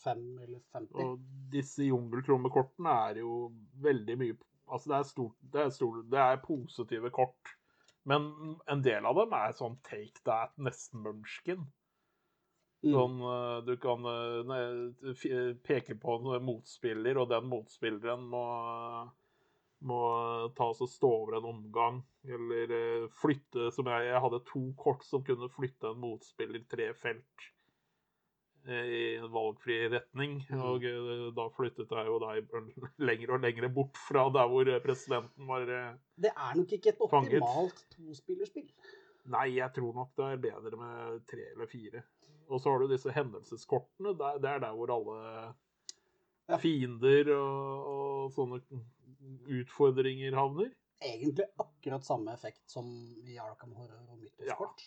fem 0.00 0.24
eller 0.40 0.60
50. 0.72 0.94
Og 1.04 1.50
disse 1.52 1.86
jungeltrommekortene 1.86 2.94
er 3.10 3.22
jo 3.24 3.50
veldig 3.84 4.20
mye 4.20 4.38
Altså, 4.70 4.92
det 4.92 4.98
er 5.00 5.06
stort 5.08 5.38
det 5.50 5.62
er, 5.64 5.70
stort, 5.74 6.04
det 6.12 6.18
er 6.22 6.36
positive 6.44 7.10
kort. 7.10 7.56
Men 8.06 8.28
en 8.70 8.82
del 8.86 9.06
av 9.08 9.16
dem 9.18 9.32
er 9.34 9.56
sånn 9.58 9.80
take 9.82 10.22
that, 10.22 10.52
nesten 10.62 11.02
munchkin. 11.02 11.64
Mm. 12.84 12.92
Sånn 12.94 13.16
mm. 13.18 13.64
du 13.66 13.72
kan 13.82 14.06
eh, 14.06 14.36
ne- 14.46 15.56
peke 15.66 15.98
på 15.98 16.14
en 16.20 16.46
motspiller, 16.46 17.18
og 17.18 17.32
den 17.32 17.50
motspilleren 17.50 18.22
må 18.30 18.44
må 19.80 19.98
ta 20.56 20.66
oss 20.72 20.82
og 20.84 20.90
stå 20.92 21.08
over 21.22 21.38
en 21.38 21.46
omgang. 21.54 22.02
Eller 22.28 22.74
eh, 22.76 23.06
flytte 23.22 23.70
som 23.72 23.88
jeg, 23.88 24.10
jeg 24.10 24.20
hadde 24.26 24.42
to 24.50 24.66
kort 24.80 25.04
som 25.08 25.24
kunne 25.24 25.48
flytte 25.54 25.88
en 25.94 26.02
motspiller 26.02 26.60
tre 26.68 26.90
felt 27.00 27.46
eh, 28.68 28.90
i 28.92 29.00
en 29.16 29.30
valgfri 29.32 29.78
retning. 29.94 30.38
Mm. 30.50 30.60
Og 30.68 30.84
eh, 30.84 31.24
da 31.36 31.46
flyttet 31.56 31.94
jeg 31.96 32.10
jo 32.10 32.18
deg 32.26 32.52
lenger 33.08 33.34
og 33.38 33.44
lenger 33.46 33.68
bort 33.80 33.96
fra 34.08 34.26
der 34.36 34.52
hvor 34.52 34.72
presidenten 34.84 35.48
var 35.48 35.64
fanget. 35.64 36.04
Det 36.20 36.34
er 36.36 36.60
nok 36.60 36.76
ikke 36.76 36.92
et 36.94 37.04
optimalt 37.08 37.84
tospillerspill. 37.96 38.68
Nei, 39.30 39.46
jeg 39.60 39.72
tror 39.76 39.92
nok 39.96 40.12
det 40.16 40.26
er 40.34 40.44
bedre 40.48 40.76
med 40.80 41.24
tre 41.28 41.42
eller 41.54 41.68
fire. 41.70 42.04
Og 42.50 42.58
så 42.60 42.72
har 42.72 42.82
du 42.82 42.90
disse 42.90 43.12
hendelseskortene. 43.14 44.12
Det 44.18 44.26
er- 44.26 44.38
det 44.42 44.48
er 44.50 44.62
der 44.64 44.72
hvor 44.74 44.90
alle 44.90 46.58
fiender 46.58 47.28
og, 47.36 47.90
og 47.90 48.32
sånne 48.34 48.58
utfordringer 49.60 50.36
havner. 50.36 50.72
Egentlig 51.00 51.46
akkurat 51.56 52.04
samme 52.04 52.32
effekt 52.34 52.70
som 52.70 52.88
i 53.24 53.38
Arkham 53.40 53.72
Horror 53.76 54.10
og 54.12 54.18
Mythos-kort. 54.20 54.82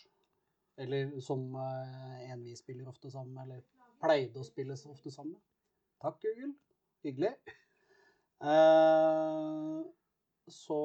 Eller 0.78 1.20
som 1.22 1.56
eh, 1.56 2.32
en 2.32 2.44
vi 2.44 2.56
spiller 2.58 2.88
ofte 2.90 3.12
sammen 3.12 3.34
med, 3.34 3.44
eller 3.44 3.90
pleide 4.02 4.42
å 4.42 4.46
spille 4.48 4.78
så 4.78 4.94
ofte 4.94 5.12
sammen 5.13 5.36
med. 5.36 5.44
Takk, 6.04 6.22
Google. 6.25 6.54
Hyggelig. 7.04 7.34
Uh, 8.44 9.84
så 10.52 10.80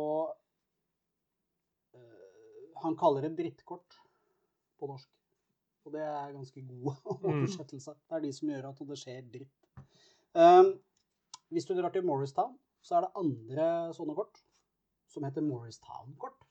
uh, 1.95 2.83
Han 2.85 2.95
kaller 2.99 3.27
det 3.27 3.33
drittkort 3.41 3.97
på 4.79 4.91
norsk. 4.91 5.11
Og 5.87 5.95
det 5.97 6.05
er 6.05 6.37
ganske 6.37 6.63
god 6.69 6.93
oversettelse. 7.33 7.97
Det 8.07 8.19
er 8.19 8.25
de 8.27 8.33
som 8.37 8.53
gjør 8.53 8.71
at 8.71 8.85
det 8.93 9.01
skjer 9.01 9.27
dritt. 9.35 9.69
Uh, 10.39 10.77
hvis 11.51 11.67
du 11.67 11.75
drar 11.75 11.91
til 11.95 12.07
Morristown, 12.07 12.55
så 12.85 12.99
er 12.99 13.07
det 13.07 13.15
andre 13.21 13.71
sånne 13.97 14.17
kort 14.19 14.43
som 15.09 15.25
heter 15.27 15.45
Morristown-kort. 15.45 16.45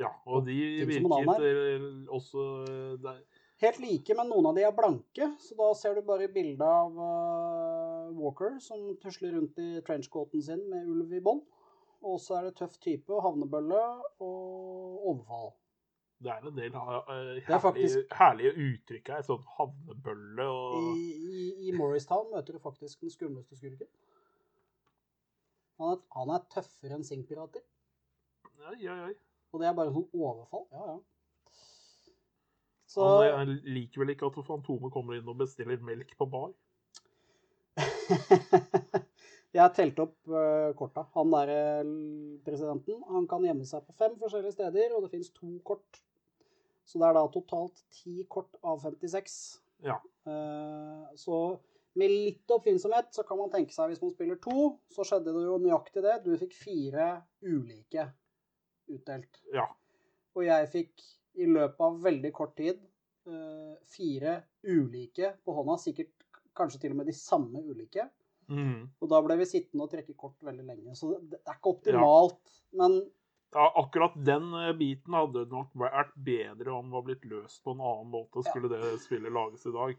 Ja, 0.00 0.10
og 0.26 0.46
de 0.46 0.56
virket 0.88 1.46
eh, 1.46 1.86
også 2.10 2.44
eh, 2.66 2.92
der. 3.02 3.22
Helt 3.62 3.78
like, 3.78 4.14
men 4.18 4.26
noen 4.32 4.48
av 4.50 4.56
de 4.56 4.64
er 4.66 4.74
blanke, 4.74 5.28
så 5.38 5.54
da 5.58 5.68
ser 5.78 5.94
du 5.94 6.02
bare 6.06 6.26
bilde 6.34 6.66
av 6.66 6.96
uh, 6.98 8.08
Walker 8.18 8.56
som 8.64 8.88
tusler 8.98 9.36
rundt 9.36 9.60
i 9.62 9.76
trenchcoaten 9.86 10.42
sin 10.42 10.64
med 10.72 10.88
ulv 10.90 11.12
i 11.14 11.20
bånd. 11.22 11.44
Og 12.02 12.18
så 12.18 12.40
er 12.40 12.48
det 12.48 12.56
tøff 12.58 12.74
type, 12.82 13.20
havnebølle 13.22 13.82
og 14.18 15.04
overfall. 15.12 15.52
Det 16.22 16.30
er 16.30 16.48
en 16.48 16.56
del 16.56 16.74
er 16.74 17.06
herlige, 17.06 17.60
faktisk- 17.62 18.16
herlige 18.18 18.52
uttrykk 18.66 19.12
her. 19.14 19.22
Sånn 19.26 19.46
havnebølle 19.54 20.48
I, 20.48 20.50
og 20.50 20.98
i, 20.98 21.46
I 21.68 21.76
Morristown 21.78 22.32
møter 22.34 22.58
du 22.58 22.62
faktisk 22.62 23.06
den 23.06 23.14
skumleste 23.14 23.58
skurken. 23.58 23.90
Han 25.82 25.96
er, 25.96 26.02
han 26.14 26.30
er 26.30 26.42
tøffere 26.52 26.94
enn 26.94 27.06
Sing-pirater. 27.06 27.62
Oi, 28.70 28.76
oi, 28.86 28.98
oi. 29.08 29.14
Og 29.50 29.60
det 29.60 29.66
er 29.68 29.74
bare 29.76 29.92
sånn 29.94 30.06
overfall. 30.14 30.68
Ja, 30.70 30.92
ja. 30.92 30.98
Så 32.92 33.06
Han 33.24 33.48
eh, 33.48 33.64
liker 33.72 34.02
vel 34.02 34.12
ikke 34.14 34.28
at 34.28 34.38
Fantomet 34.46 34.92
kommer 34.94 35.16
inn 35.16 35.28
og 35.28 35.40
bestiller 35.40 35.80
melk 35.82 36.12
på 36.18 36.28
bar? 36.30 36.52
Jeg 39.52 39.60
har 39.60 39.72
telt 39.76 39.98
opp 40.00 40.14
uh, 40.32 40.70
korta. 40.76 41.04
Han 41.16 41.32
der 41.34 41.50
eh, 41.52 41.90
presidenten 42.46 43.02
han 43.10 43.26
kan 43.28 43.44
gjemme 43.44 43.66
seg 43.68 43.84
på 43.84 43.96
fem 43.96 44.14
forskjellige 44.20 44.54
steder, 44.54 44.94
og 44.94 45.04
det 45.04 45.10
finnes 45.12 45.32
to 45.34 45.58
kort. 45.66 46.00
Så 46.88 47.00
det 47.00 47.08
er 47.08 47.18
da 47.18 47.26
totalt 47.32 47.82
ti 47.92 48.24
kort 48.32 48.56
av 48.64 48.80
56. 48.84 49.36
Ja. 49.84 49.98
Uh, 50.28 51.10
så 51.18 51.42
med 51.98 52.08
litt 52.12 52.52
oppfinnsomhet 52.54 53.10
så 53.12 53.24
kan 53.28 53.38
man 53.40 53.50
tenke 53.52 53.74
seg 53.74 53.90
hvis 53.92 54.00
man 54.02 54.12
spiller 54.14 54.38
to, 54.40 54.72
så 54.92 55.04
skjedde 55.06 55.34
det 55.34 55.44
jo 55.44 55.58
nøyaktig 55.60 56.04
det. 56.04 56.18
Du 56.24 56.32
fikk 56.40 56.54
fire 56.56 57.08
ulike 57.44 58.06
utdelt. 58.92 59.42
Ja. 59.52 59.66
Og 60.32 60.46
jeg 60.46 60.70
fikk 60.72 61.04
i 61.42 61.48
løpet 61.48 61.84
av 61.84 62.00
veldig 62.04 62.32
kort 62.36 62.56
tid 62.56 62.80
eh, 63.28 63.74
fire 63.92 64.38
ulike 64.64 65.34
på 65.44 65.54
hånda, 65.56 65.78
sikkert 65.80 66.12
kanskje 66.56 66.84
til 66.84 66.94
og 66.94 67.00
med 67.00 67.08
de 67.08 67.16
samme 67.16 67.62
ulike. 67.64 68.08
Mm. 68.52 68.88
Og 69.00 69.08
da 69.08 69.20
ble 69.24 69.38
vi 69.40 69.48
sittende 69.48 69.86
og 69.86 69.92
trekke 69.92 70.16
kort 70.18 70.40
veldig 70.44 70.64
lenge. 70.66 70.96
Så 70.98 71.14
det 71.20 71.40
er 71.40 71.58
ikke 71.58 71.76
optimalt, 71.76 72.40
men 72.76 73.02
Ja, 73.52 73.66
akkurat 73.76 74.14
den 74.16 74.46
eh, 74.56 74.70
biten 74.76 75.12
hadde 75.12 75.44
nok 75.50 75.74
vært 75.76 76.14
bedre 76.16 76.72
om 76.72 76.86
det 76.88 76.96
var 76.96 77.02
blitt 77.04 77.26
løst 77.28 77.60
på 77.64 77.74
en 77.74 77.82
annen 77.84 78.08
måte, 78.08 78.40
skulle 78.46 78.70
det 78.72 78.94
spillet 79.04 79.32
lages 79.32 79.66
i 79.68 79.74
dag. 79.74 79.98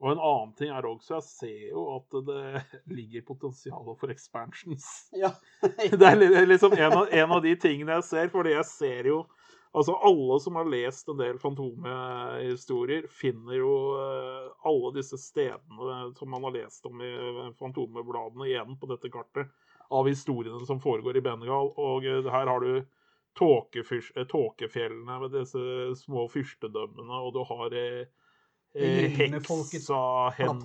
Og 0.00 0.14
en 0.14 0.20
annen 0.20 0.52
ting 0.56 0.70
er 0.72 0.86
også, 0.88 1.18
jeg 1.18 1.26
ser 1.26 1.64
jo 1.74 1.82
at 1.98 2.16
det 2.24 2.62
ligger 2.98 3.26
potensial 3.28 3.92
for 4.00 4.12
expansions. 4.12 4.86
ja. 5.16 5.34
Det 6.00 6.06
er 6.08 6.48
liksom 6.48 6.72
en 6.72 6.96
av, 7.02 7.12
en 7.12 7.36
av 7.36 7.42
de 7.44 7.52
tingene 7.60 7.98
jeg 7.98 8.08
ser, 8.08 8.32
fordi 8.32 8.56
jeg 8.56 8.68
ser 8.70 9.12
jo 9.12 9.24
Altså, 9.70 9.94
alle 9.94 10.40
som 10.42 10.56
har 10.58 10.66
lest 10.66 11.08
en 11.08 11.18
del 11.20 11.36
Fantomet-historier, 11.38 13.04
finner 13.14 13.54
jo 13.54 13.74
eh, 14.02 14.48
alle 14.66 14.90
disse 14.96 15.18
stedene 15.22 15.98
som 16.18 16.30
man 16.32 16.42
har 16.48 16.56
lest 16.56 16.86
om 16.88 16.98
i 16.98 17.10
Fantomebladene, 17.14 17.54
Fantomet-bladene 17.60 18.48
igjen 18.48 18.74
på 18.80 18.88
dette 18.90 19.12
kartet, 19.14 19.52
av 19.94 20.08
historiene 20.10 20.66
som 20.66 20.82
foregår 20.82 21.20
i 21.20 21.22
Bengal. 21.22 21.70
Og 21.78 22.02
eh, 22.02 22.26
her 22.34 22.50
har 22.50 22.66
du 22.66 22.80
eh, 22.80 24.26
tåkefjellene 24.34 25.20
med 25.22 25.38
disse 25.38 25.62
små 26.02 26.26
fyrstedømmene, 26.34 27.22
og 27.22 27.38
du 27.38 27.44
har 27.52 27.78
eh, 27.78 28.02
eh, 28.02 28.19
heksa 28.74 30.00
hen, 30.36 30.62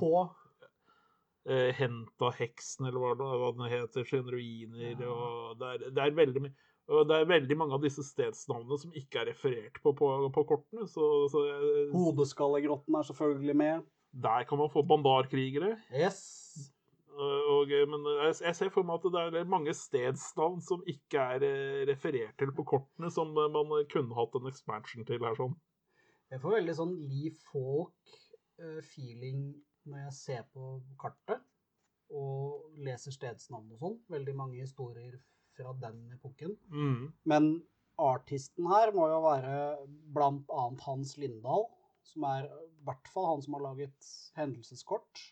eh, 1.50 1.72
Henta-heksen, 1.78 2.86
eller 2.90 3.02
hva, 3.02 3.16
det, 3.18 3.32
hva 3.42 3.52
den 3.58 3.72
heter, 3.72 4.06
sine 4.10 4.36
ruiner. 4.36 4.94
Ja. 5.02 5.10
og 5.10 5.60
det 5.62 5.72
er, 5.72 5.90
det, 5.90 6.04
er 6.06 6.16
veldig, 6.20 6.54
og 6.92 7.10
det 7.10 7.18
er 7.18 7.34
veldig 7.34 7.58
mange 7.58 7.78
av 7.78 7.84
disse 7.86 8.06
stedsnavnene 8.06 8.80
som 8.82 8.96
ikke 8.98 9.24
er 9.24 9.32
referert 9.34 9.82
på 9.84 9.96
på, 9.98 10.12
på 10.36 10.46
kortene. 10.54 10.88
Så, 10.90 11.10
så 11.34 11.46
jeg, 11.50 11.90
Hodeskallegrotten 11.94 13.00
er 13.00 13.10
selvfølgelig 13.10 13.60
med. 13.64 13.92
der 14.12 14.44
kan 14.48 14.58
man 14.58 14.72
få 14.72 14.86
bandarkrigere. 14.88 15.76
Yes. 15.92 16.24
Og, 17.16 17.46
og, 17.48 17.70
men 17.88 18.08
jeg, 18.12 18.34
jeg 18.44 18.56
ser 18.58 18.72
for 18.74 18.84
meg 18.84 19.00
at 19.00 19.14
det 19.32 19.40
er 19.40 19.48
mange 19.48 19.74
stedsnavn 19.74 20.60
som 20.64 20.84
ikke 20.88 21.22
er 21.36 21.46
eh, 21.48 21.84
referert 21.88 22.36
til 22.40 22.52
på 22.56 22.66
kortene, 22.68 23.12
som 23.12 23.32
eh, 23.40 23.52
man 23.54 23.72
kunne 23.92 24.16
hatt 24.18 24.36
en 24.36 24.50
expansion 24.52 25.08
til 25.08 25.24
her. 25.24 25.38
sånn. 25.40 25.56
Jeg 26.34 26.42
får 26.42 26.56
veldig 26.58 26.76
sånn 26.78 26.96
Lee 27.06 27.32
Falk-feeling 27.46 29.42
når 29.86 30.00
jeg 30.08 30.14
ser 30.18 30.44
på 30.54 30.64
kartet 31.02 31.44
og 32.16 32.74
leser 32.86 33.14
stedsnavn 33.14 33.72
og 33.76 33.80
sånn. 33.82 33.96
Veldig 34.12 34.36
mange 34.38 34.62
historier 34.62 35.16
fra 35.56 35.74
den 35.82 36.02
epoken. 36.16 36.56
Mm. 36.74 37.14
Men 37.30 37.50
artisten 38.02 38.68
her 38.70 38.92
må 38.96 39.08
jo 39.12 39.22
være 39.24 39.56
blant 40.16 40.50
annet 40.54 40.84
Hans 40.86 41.16
Lindahl, 41.22 41.66
som 42.06 42.26
er 42.30 42.50
i 42.50 42.84
hvert 42.86 43.08
fall 43.14 43.30
han 43.32 43.42
som 43.46 43.58
har 43.58 43.66
laget 43.70 44.12
hendelseskort. 44.38 45.24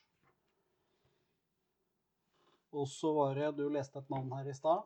Og 2.73 2.87
så 2.89 3.11
var 3.13 3.37
det 3.37 3.51
Du 3.59 3.67
leste 3.69 3.99
et 4.01 4.09
navn 4.09 4.31
her 4.33 4.47
i 4.49 4.55
stad. 4.57 4.81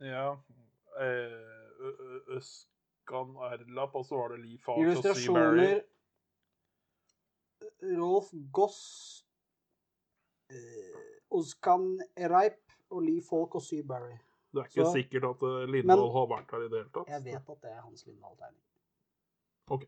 Ja. 0.00 0.28
Eh, 1.04 2.38
Ø- 3.12 3.52
Erlap, 3.52 3.94
og 3.94 4.04
så 4.06 4.16
var 4.16 4.28
det 4.34 4.40
Lee 4.44 4.58
Falk 4.58 4.78
og 4.78 4.84
Illustrasjoner 4.84 5.80
Rolf 8.00 8.30
Goss, 8.52 9.24
eh, 10.50 10.96
Oskan 11.30 12.00
Ereip 12.16 12.72
og 12.90 13.02
Lee 13.02 13.22
Falk 13.22 13.54
og 13.54 13.62
Sea 13.62 13.82
Barry. 13.82 14.16
Det 14.52 14.58
er 14.60 14.64
ikke 14.64 14.84
Så- 14.84 14.92
sikkert 14.92 15.24
at 15.24 15.40
Lindvold 15.42 15.70
Lindahl 15.72 16.00
Men- 16.00 16.12
har 16.12 16.26
vært 16.26 16.50
her 16.50 16.58
i 16.58 16.68
det 16.68 16.78
hele 16.80 16.90
tatt. 16.94 17.08
Jeg 17.08 17.24
vet 17.24 17.50
at 17.50 17.60
det 17.62 17.70
er 17.70 17.80
Hans 17.80 18.06
Lindahl-tegning. 18.06 18.62
Ok. 19.70 19.84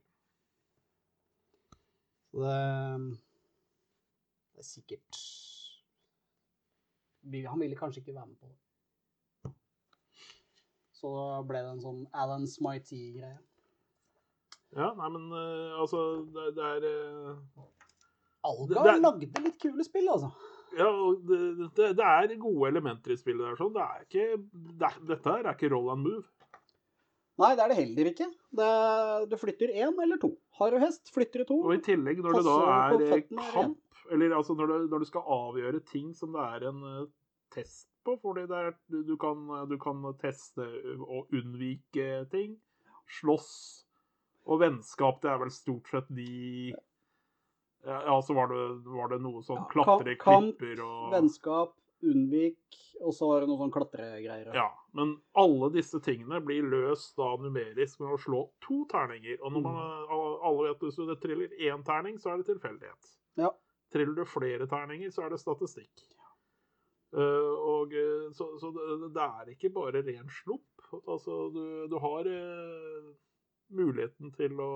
Så 2.30 2.38
det, 2.38 3.18
det 4.52 4.58
er 4.58 4.62
sikkert 4.62 5.18
Han 7.50 7.60
ville 7.60 7.76
kanskje 7.76 8.00
ikke 8.00 8.14
være 8.14 8.26
med 8.26 8.36
på 8.36 8.46
det. 8.46 8.56
Så 11.02 11.10
da 11.16 11.40
ble 11.46 11.60
det 11.64 11.70
en 11.74 11.82
sånn 11.82 12.02
Alan 12.14 12.46
Smitey-greie. 12.46 13.40
Ja, 14.72 14.92
nei, 14.96 15.08
men 15.12 15.26
uh, 15.34 15.80
altså 15.82 15.98
Det, 16.32 16.46
det 16.56 16.64
er 16.64 16.84
uh, 16.88 17.64
Algar 18.48 18.86
Det 18.86 18.92
er- 18.94 19.02
lagde 19.02 19.42
litt 19.44 19.58
kule 19.60 19.84
spill, 19.84 20.08
altså. 20.08 20.30
Ja, 20.72 20.86
og 20.88 21.26
det, 21.28 21.38
det, 21.76 21.90
det 21.98 22.06
er 22.08 22.30
gode 22.40 22.70
elementer 22.70 23.12
i 23.12 23.18
spillet 23.20 23.44
der. 23.44 23.58
sånn. 23.58 23.74
Det 23.74 23.82
er 23.84 24.06
ikke, 24.06 24.28
det 24.80 24.86
er, 24.88 24.94
dette 25.10 25.34
her 25.34 25.44
er 25.44 25.52
ikke 25.58 25.68
roll 25.74 25.90
and 25.92 26.06
move. 26.06 26.24
Nei, 27.42 27.50
det 27.58 27.64
er 27.64 27.72
det 27.72 27.76
heller 27.76 28.08
ikke. 28.08 28.28
Det, 28.56 28.70
du 29.28 29.36
flytter 29.40 29.74
én 29.82 30.00
eller 30.06 30.20
to. 30.22 30.30
Har 30.56 30.72
du 30.72 30.80
hest, 30.80 31.12
flytter 31.12 31.42
du 31.42 31.50
to. 31.50 31.58
Og 31.66 31.74
i 31.76 31.82
tillegg, 31.84 32.22
når 32.24 32.38
det 32.38 32.44
da 32.48 32.56
er 32.78 33.04
eh, 33.04 33.22
kamp, 33.52 34.00
eller 34.12 34.34
altså 34.38 34.56
når 34.56 34.72
du, 34.72 34.76
når 34.94 35.04
du 35.04 35.08
skal 35.10 35.28
avgjøre 35.36 35.84
ting 35.92 36.14
som 36.16 36.32
det 36.36 36.48
er 36.56 36.66
en 36.72 36.80
uh, 36.84 37.04
test 37.52 37.91
på, 38.04 38.16
fordi 38.22 38.46
det 38.50 38.58
er, 38.58 38.72
du, 38.92 39.14
kan, 39.20 39.46
du 39.70 39.76
kan 39.80 40.04
teste 40.20 40.66
og 41.06 41.32
unnvike 41.34 42.24
ting, 42.32 42.56
slåss, 43.20 43.52
og 44.50 44.62
vennskap, 44.62 45.20
det 45.22 45.30
er 45.30 45.38
vel 45.44 45.52
stort 45.54 45.90
sett 45.92 46.08
de 46.10 46.72
Ja, 47.82 48.16
så 48.22 48.34
var 48.34 48.50
det, 48.50 48.62
var 48.90 49.12
det 49.12 49.20
noe 49.22 49.42
sånn 49.46 49.62
klatre 49.70 50.16
kamp, 50.18 50.56
klipper 50.58 50.82
og 50.82 51.14
Vennskap, 51.14 51.76
Unnvik, 52.02 52.78
og 53.02 53.14
så 53.14 53.28
var 53.30 53.42
det 53.42 53.48
noe 53.50 53.60
sånn 53.60 53.72
klatregreier. 53.74 54.50
Ja, 54.56 54.68
men 54.98 55.14
alle 55.38 55.68
disse 55.74 56.00
tingene 56.02 56.40
blir 56.42 56.66
løst 56.66 57.14
da 57.18 57.28
numerisk 57.38 58.00
med 58.02 58.16
å 58.16 58.18
slå 58.18 58.40
to 58.64 58.80
terninger. 58.90 59.38
Og 59.42 59.54
når 59.54 59.64
man, 59.66 59.78
alle 60.10 60.72
vet 60.72 60.82
hvis 60.82 60.98
du 60.98 61.14
triller 61.22 61.54
én 61.62 61.84
terning, 61.86 62.18
så 62.22 62.32
er 62.32 62.42
det 62.42 62.48
tilfeldighet. 62.50 63.12
Ja. 63.38 63.52
Triller 63.94 64.18
du 64.18 64.26
flere 64.26 64.66
terninger, 64.70 65.14
så 65.14 65.26
er 65.26 65.34
det 65.34 65.38
statistikk. 65.42 66.02
Eh, 67.12 67.54
og 67.68 67.92
eh, 67.92 68.30
Så, 68.32 68.46
så 68.60 68.70
det, 68.72 69.10
det 69.12 69.26
er 69.26 69.52
ikke 69.52 69.72
bare 69.74 70.00
ren 70.04 70.30
snopp. 70.42 70.86
Altså, 71.02 71.50
du, 71.52 71.64
du 71.92 71.98
har 72.00 72.28
eh, 72.28 73.12
muligheten 73.72 74.32
til 74.36 74.60
å 74.60 74.72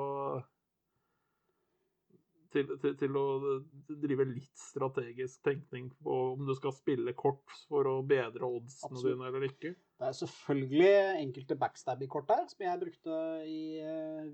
til, 2.54 2.70
til, 2.80 2.94
til, 2.96 3.16
å 3.18 3.56
drive 4.00 4.24
litt 4.30 4.60
strategisk 4.60 5.42
tenkning 5.44 5.90
på 6.00 6.14
om 6.36 6.46
du 6.46 6.54
skal 6.56 6.72
spille 6.72 7.12
kort 7.18 7.52
for 7.66 7.88
å 7.90 7.96
bedre 8.06 8.48
oddsene 8.48 8.94
Absolutt. 8.94 9.10
dine 9.10 9.28
eller 9.28 9.48
ikke. 9.48 9.72
Det 9.96 10.08
er 10.08 10.16
selvfølgelig 10.20 10.94
enkelte 11.24 11.58
backstabby-kort 11.60 12.30
der, 12.30 12.46
som 12.52 12.64
jeg 12.64 12.80
brukte 12.84 13.18
i 13.50 13.60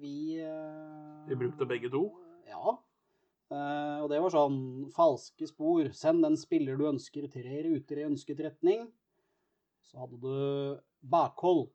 Vi 0.02 0.14
Vi 1.30 1.40
brukte 1.40 1.66
begge 1.66 1.90
to? 1.90 2.04
Ja. 2.50 2.76
Eh, 3.52 3.98
og 4.00 4.08
det 4.12 4.20
var 4.24 4.32
sånn 4.32 4.58
falske 4.94 5.46
spor. 5.50 5.90
Send 5.96 6.24
den 6.24 6.38
spiller 6.40 6.78
du 6.80 6.86
ønsker 6.88 7.28
tre 7.32 7.62
ruter 7.66 8.00
i 8.00 8.06
ønsket 8.08 8.40
retning. 8.46 8.88
Så 9.84 10.00
hadde 10.00 10.18
du 10.22 10.80
bakhold. 11.04 11.68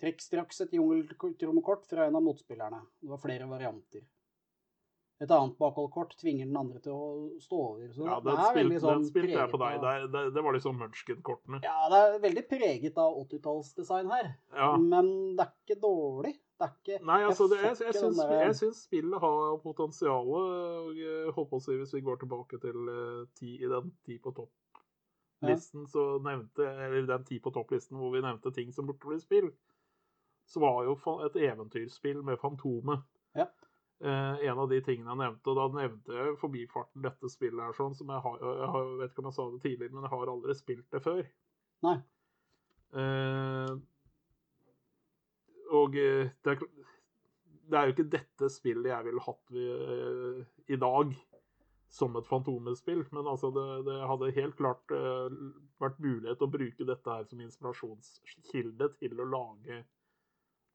Trekk 0.00 0.20
straks 0.24 0.62
et 0.64 0.72
jungeltrommekort 0.76 1.86
fra 1.88 2.06
en 2.08 2.16
av 2.16 2.24
motspillerne. 2.24 2.80
Det 3.00 3.08
var 3.12 3.20
flere 3.20 3.48
varianter. 3.48 4.04
Et 5.20 5.28
annet 5.36 5.58
bakholdkort 5.60 6.14
tvinger 6.16 6.46
den 6.48 6.56
andre 6.56 6.78
til 6.80 6.94
å 6.96 7.40
stå 7.44 7.56
over. 7.60 7.88
Så 7.92 8.06
Ja, 8.08 8.14
den, 8.24 8.38
er 8.40 8.78
sånn 8.80 9.02
den 9.02 9.08
spilte 9.10 9.34
jeg 9.36 9.50
på 9.52 9.58
deg. 9.60 9.74
av- 9.76 9.82
Det, 9.84 10.12
det, 10.14 10.22
det 10.32 10.44
var 10.46 10.56
liksom 10.56 10.78
Munchkin-kortene. 10.80 11.60
Ja, 11.62 11.88
det 11.92 11.98
er 12.06 12.22
veldig 12.22 12.44
preget 12.48 12.96
av 12.96 13.18
80-tallsdesign 13.26 14.08
her. 14.14 14.30
Ja. 14.56 14.70
Men 14.80 15.10
det 15.36 15.44
er 15.44 15.52
ikke 15.60 15.80
dårlig. 15.82 16.32
Det 16.60 16.66
er 16.66 16.72
ikke 16.76 17.04
Nei, 17.08 17.22
altså, 17.24 17.46
det, 17.48 17.58
jeg, 17.64 17.76
jeg, 17.86 17.94
syns, 17.96 18.18
jeg 18.28 18.56
syns 18.58 18.80
spillet 18.84 19.22
har 19.22 19.54
potensial. 19.64 20.26
jeg 20.98 21.32
Holdt 21.32 21.48
på 21.48 21.56
å 21.56 21.62
si, 21.64 21.76
hvis 21.80 21.94
vi 21.96 22.02
går 22.04 22.20
tilbake 22.20 22.58
til 22.60 22.90
eh, 22.92 23.22
ti, 23.38 23.54
i 23.56 23.70
den 23.70 23.94
ti 24.04 24.18
på 24.20 24.34
topp-listen, 24.36 25.86
så 25.88 26.04
nevnte 26.20 26.66
Eller 26.68 27.08
den 27.08 27.24
ti 27.24 27.38
på 27.40 27.52
topp-listen 27.54 27.96
hvor 27.96 28.12
vi 28.12 28.20
nevnte 28.20 28.52
ting 28.52 28.74
som 28.76 28.90
burde 28.90 29.00
bli 29.08 29.16
spill, 29.22 29.48
så 30.50 30.60
var 30.60 30.84
jo 30.84 30.98
et 31.24 31.40
eventyrspill 31.48 32.20
med 32.26 32.36
Fantomet 32.42 33.06
Ja. 33.38 33.46
eh, 34.04 34.44
en 34.50 34.60
av 34.60 34.68
de 34.68 34.82
tingene 34.84 35.14
jeg 35.14 35.22
nevnte. 35.22 35.54
Og 35.54 35.56
da 35.56 35.66
nevnte 35.80 36.12
jeg 36.18 36.38
forbifarten 36.42 37.08
dette 37.08 37.32
spillet 37.32 37.70
her, 37.70 37.76
sånn, 37.78 37.96
som 37.96 38.12
jeg 38.12 38.20
har 38.26 38.36
Jeg 38.44 38.98
vet 39.00 39.14
ikke 39.14 39.24
om 39.24 39.30
jeg 39.30 39.38
sa 39.38 39.48
det 39.54 39.62
tidligere, 39.64 39.94
men 39.96 40.04
jeg 40.04 40.12
har 40.18 40.34
aldri 40.34 40.58
spilt 40.58 40.90
det 40.92 41.00
før. 41.08 41.24
Nei. 41.88 41.96
Eh, 43.00 43.78
og 45.70 45.96
eh, 45.98 46.30
det 46.44 46.54
er, 46.54 46.62
det 47.70 47.78
er 47.78 47.88
jo 47.88 47.94
ikke 47.94 48.12
dette 48.12 48.50
spillet 48.52 48.90
jeg 48.90 49.06
ville 49.06 49.24
hatt 49.24 49.52
eh, 49.54 50.40
i 50.74 50.78
dag 50.80 51.14
som 51.90 52.14
et 52.18 52.28
Fantomet-spill, 52.30 53.02
men 53.10 53.26
altså 53.26 53.50
det, 53.54 53.66
det 53.88 53.96
hadde 54.06 54.34
helt 54.36 54.56
klart 54.58 54.94
eh, 54.94 55.38
vært 55.82 56.02
mulighet 56.02 56.44
å 56.44 56.50
bruke 56.50 56.86
dette 56.86 57.16
her 57.16 57.26
som 57.26 57.42
inspirasjonskilde 57.42 58.92
til 58.98 59.18
å 59.18 59.28
lage 59.30 59.82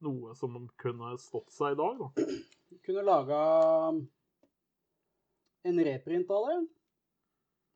noe 0.03 0.35
som 0.35 0.57
kunne 0.79 1.13
stått 1.23 1.55
seg 1.55 1.75
i 1.75 1.79
dag. 1.79 2.01
Da. 2.03 2.27
kunne 2.83 3.05
laga 3.07 3.39
en 5.65 5.79
reprint 5.87 6.33
av 6.35 6.49
det. 6.51 6.57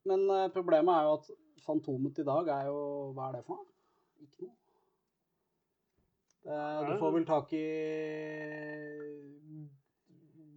Men 0.09 0.27
problemet 0.55 0.93
er 0.95 1.07
jo 1.07 1.15
at 1.17 1.31
Fantomet 1.63 2.19
i 2.21 2.27
dag 2.27 2.47
er 2.53 2.69
jo 2.69 2.79
Hva 3.15 3.29
er 3.29 3.39
det 3.39 3.45
for? 3.47 3.63
Ikke 4.23 4.47
noe. 4.47 4.68
Eh, 6.49 6.91
du 6.91 6.97
får 6.97 7.11
vel 7.11 7.25
tak 7.29 7.51
i 7.53 7.65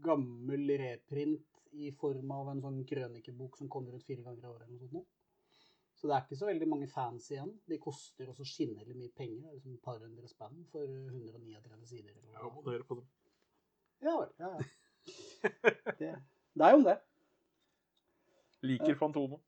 gammel 0.03 0.71
reprint 0.81 1.49
i 1.73 1.91
form 1.93 2.31
av 2.33 2.49
en 2.53 2.63
sånn 2.65 2.79
krønikebok 2.89 3.59
som 3.61 3.69
kommer 3.73 3.97
ut 3.97 4.07
fire 4.07 4.25
ganger 4.25 4.47
i 4.47 4.49
året 4.51 4.65
eller 4.69 4.81
noe 4.81 4.93
sånt. 4.93 5.11
Så 5.93 6.09
det 6.09 6.17
er 6.17 6.25
ikke 6.25 6.39
så 6.41 6.49
veldig 6.49 6.69
mange 6.71 6.89
fans 6.91 7.29
igjen. 7.31 7.53
De 7.69 7.79
koster 7.79 8.31
også 8.33 8.47
skinnelig 8.49 8.97
mye 8.97 9.13
penger. 9.15 9.45
Det 9.45 9.51
er 9.51 9.59
liksom 9.59 9.77
et 9.77 9.85
par 9.85 10.01
hundre 10.03 10.31
spenn 10.31 10.65
for 10.73 10.89
139 10.89 11.87
sider. 11.87 12.17
Eller 12.17 12.33
noe. 12.33 12.49
abonnerer 12.49 12.89
på 12.89 12.99
dem. 12.99 13.07
Ja 14.03 14.17
vel. 14.19 14.33
Ja, 14.41 14.51
ja. 14.57 14.71
Det, 15.99 16.11
det 16.55 16.65
er 16.65 16.73
jo 16.73 16.79
om 16.79 16.85
det. 16.87 16.97
Liker 18.63 18.97
Fantomet. 18.99 19.41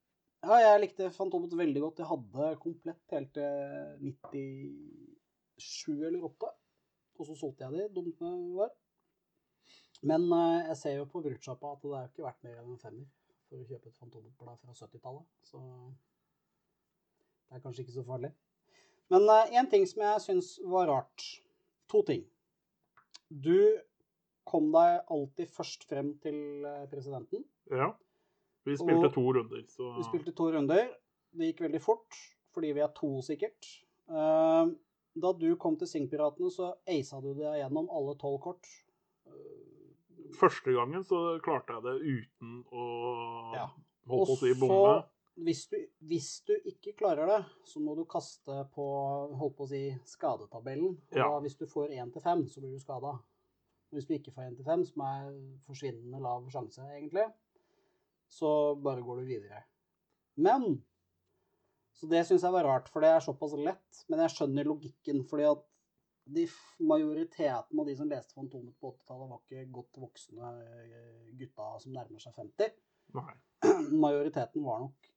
Ja, 0.45 0.59
jeg 0.61 0.81
likte 0.83 1.11
Fantomet 1.15 1.57
veldig 1.57 1.83
godt. 1.83 2.03
Jeg 2.03 2.11
hadde 2.11 2.49
komplett 2.63 3.15
helt 3.17 3.39
til 4.31 5.14
97 5.59 6.07
eller 6.09 6.25
8. 6.31 6.51
Og 7.19 7.27
så 7.29 7.37
solgte 7.39 7.65
jeg 7.65 7.73
de, 7.79 7.89
dumt 7.95 8.19
det 8.19 8.33
var. 8.59 8.73
Men 10.05 10.27
eh, 10.33 10.67
jeg 10.73 10.77
ser 10.81 10.97
jo 10.99 11.05
på 11.11 11.23
bruktsjappa 11.25 11.73
at 11.77 11.83
det 11.85 11.93
er 11.95 12.03
jo 12.07 12.11
ikke 12.13 12.27
verdt 12.27 12.43
mer 12.45 12.59
enn 12.61 12.73
en 12.75 12.81
femmer 12.83 13.07
for 13.49 13.61
å 13.61 13.69
kjøpe 13.69 13.89
et 13.93 13.99
fantomblad 14.01 14.59
fra 14.61 14.75
70-tallet. 14.75 15.27
Så 15.47 15.61
det 17.49 17.59
er 17.59 17.65
kanskje 17.65 17.85
ikke 17.85 17.97
så 17.99 18.05
farlig. 18.09 18.33
Men 19.13 19.29
én 19.53 19.69
ting 19.71 19.85
som 19.87 20.03
jeg 20.03 20.23
syns 20.25 20.55
var 20.65 20.89
rart. 20.91 21.25
To 21.93 22.01
ting. 22.09 22.25
Du 23.29 23.55
kom 24.49 24.71
deg 24.75 25.05
alltid 25.13 25.51
først 25.53 25.85
frem 25.89 26.15
til 26.25 26.65
eh, 26.69 26.85
presidenten. 26.91 27.45
Ja. 27.73 27.93
Vi 28.65 28.77
spilte 28.81 29.09
Og- 29.11 29.15
to 29.15 29.25
runder, 29.37 29.63
så 29.69 29.91
Vi 29.99 30.05
spilte 30.09 30.33
to 30.37 30.51
runder. 30.53 30.89
Det 31.35 31.51
gikk 31.53 31.61
veldig 31.67 31.81
fort, 31.83 32.17
fordi 32.55 32.73
vi 32.73 32.81
er 32.81 32.93
to 32.97 33.21
sikkert. 33.23 33.69
Eh, 34.09 34.73
Da 35.15 35.31
du 35.33 35.55
kom 35.61 35.77
til 35.79 35.87
Singpiratene, 35.87 36.51
så 36.51 36.73
aisa 36.91 37.21
du 37.23 37.33
deg 37.39 37.61
gjennom 37.61 37.87
alle 37.95 38.17
tolv 38.19 38.41
kort. 38.43 38.67
Første 40.35 40.73
gangen 40.75 41.05
så 41.07 41.21
klarte 41.45 41.77
jeg 41.77 41.85
det 41.85 41.97
uten 42.03 42.55
å 42.75 42.87
Ja. 43.55 43.69
holdt 44.11 44.27
på 44.27 44.35
å 44.35 44.39
si 44.41 44.55
bomme. 44.59 44.95
Hvis 45.37 45.65
du, 45.71 45.77
hvis 46.07 46.29
du 46.47 46.53
ikke 46.71 46.93
klarer 46.99 47.27
det, 47.27 47.39
så 47.67 47.81
må 47.83 47.95
du 47.97 48.05
kaste 48.05 48.69
på 48.75 48.85
holdt 49.39 49.57
på 49.57 49.65
å 49.67 49.69
si, 49.71 49.81
skadetabellen. 50.07 50.97
Og 51.11 51.17
Ja. 51.19 51.29
da, 51.29 51.41
hvis 51.41 51.57
du 51.59 51.67
får 51.67 51.91
én 51.91 52.13
til 52.13 52.23
fem, 52.23 52.47
så 52.47 52.61
blir 52.61 52.73
du 52.73 52.79
skada. 52.79 53.19
Hvis 53.93 54.07
du 54.07 54.15
ikke 54.15 54.33
får 54.35 54.51
én 54.51 54.57
til 54.57 54.65
fem, 54.65 54.85
som 54.85 55.03
er 55.03 55.59
forsvinnende 55.67 56.21
lav 56.21 56.49
sjanse, 56.51 56.79
egentlig, 56.83 57.33
så 58.29 58.75
bare 58.81 59.03
går 59.03 59.21
du 59.21 59.25
videre. 59.27 59.65
Men 60.37 60.83
Så 61.95 62.09
det 62.11 62.25
syns 62.27 62.43
jeg 62.43 62.55
var 62.55 62.67
rart, 62.67 62.89
for 62.91 63.05
det 63.05 63.13
er 63.15 63.23
såpass 63.23 63.55
lett. 63.59 64.03
Men 64.11 64.25
jeg 64.25 64.35
skjønner 64.35 64.67
logikken, 64.67 65.23
fordi 65.31 65.47
at 65.47 65.63
de 66.35 66.47
majoriteten 66.81 67.81
av 67.81 67.87
de 67.87 67.95
som 67.99 68.09
leste 68.09 68.35
Fantomet 68.35 68.75
på 68.81 68.91
80-tallet, 68.95 69.29
var 69.31 69.43
ikke 69.45 69.73
godt 69.77 69.99
voksne 70.01 70.53
eh, 70.65 71.27
gutta 71.37 71.67
som 71.83 71.93
nærmer 71.93 72.23
seg 72.23 72.33
50 72.39 72.73
Nei. 73.19 73.35
majoriteten 74.07 74.65
var 74.65 74.81
nok 74.87 75.11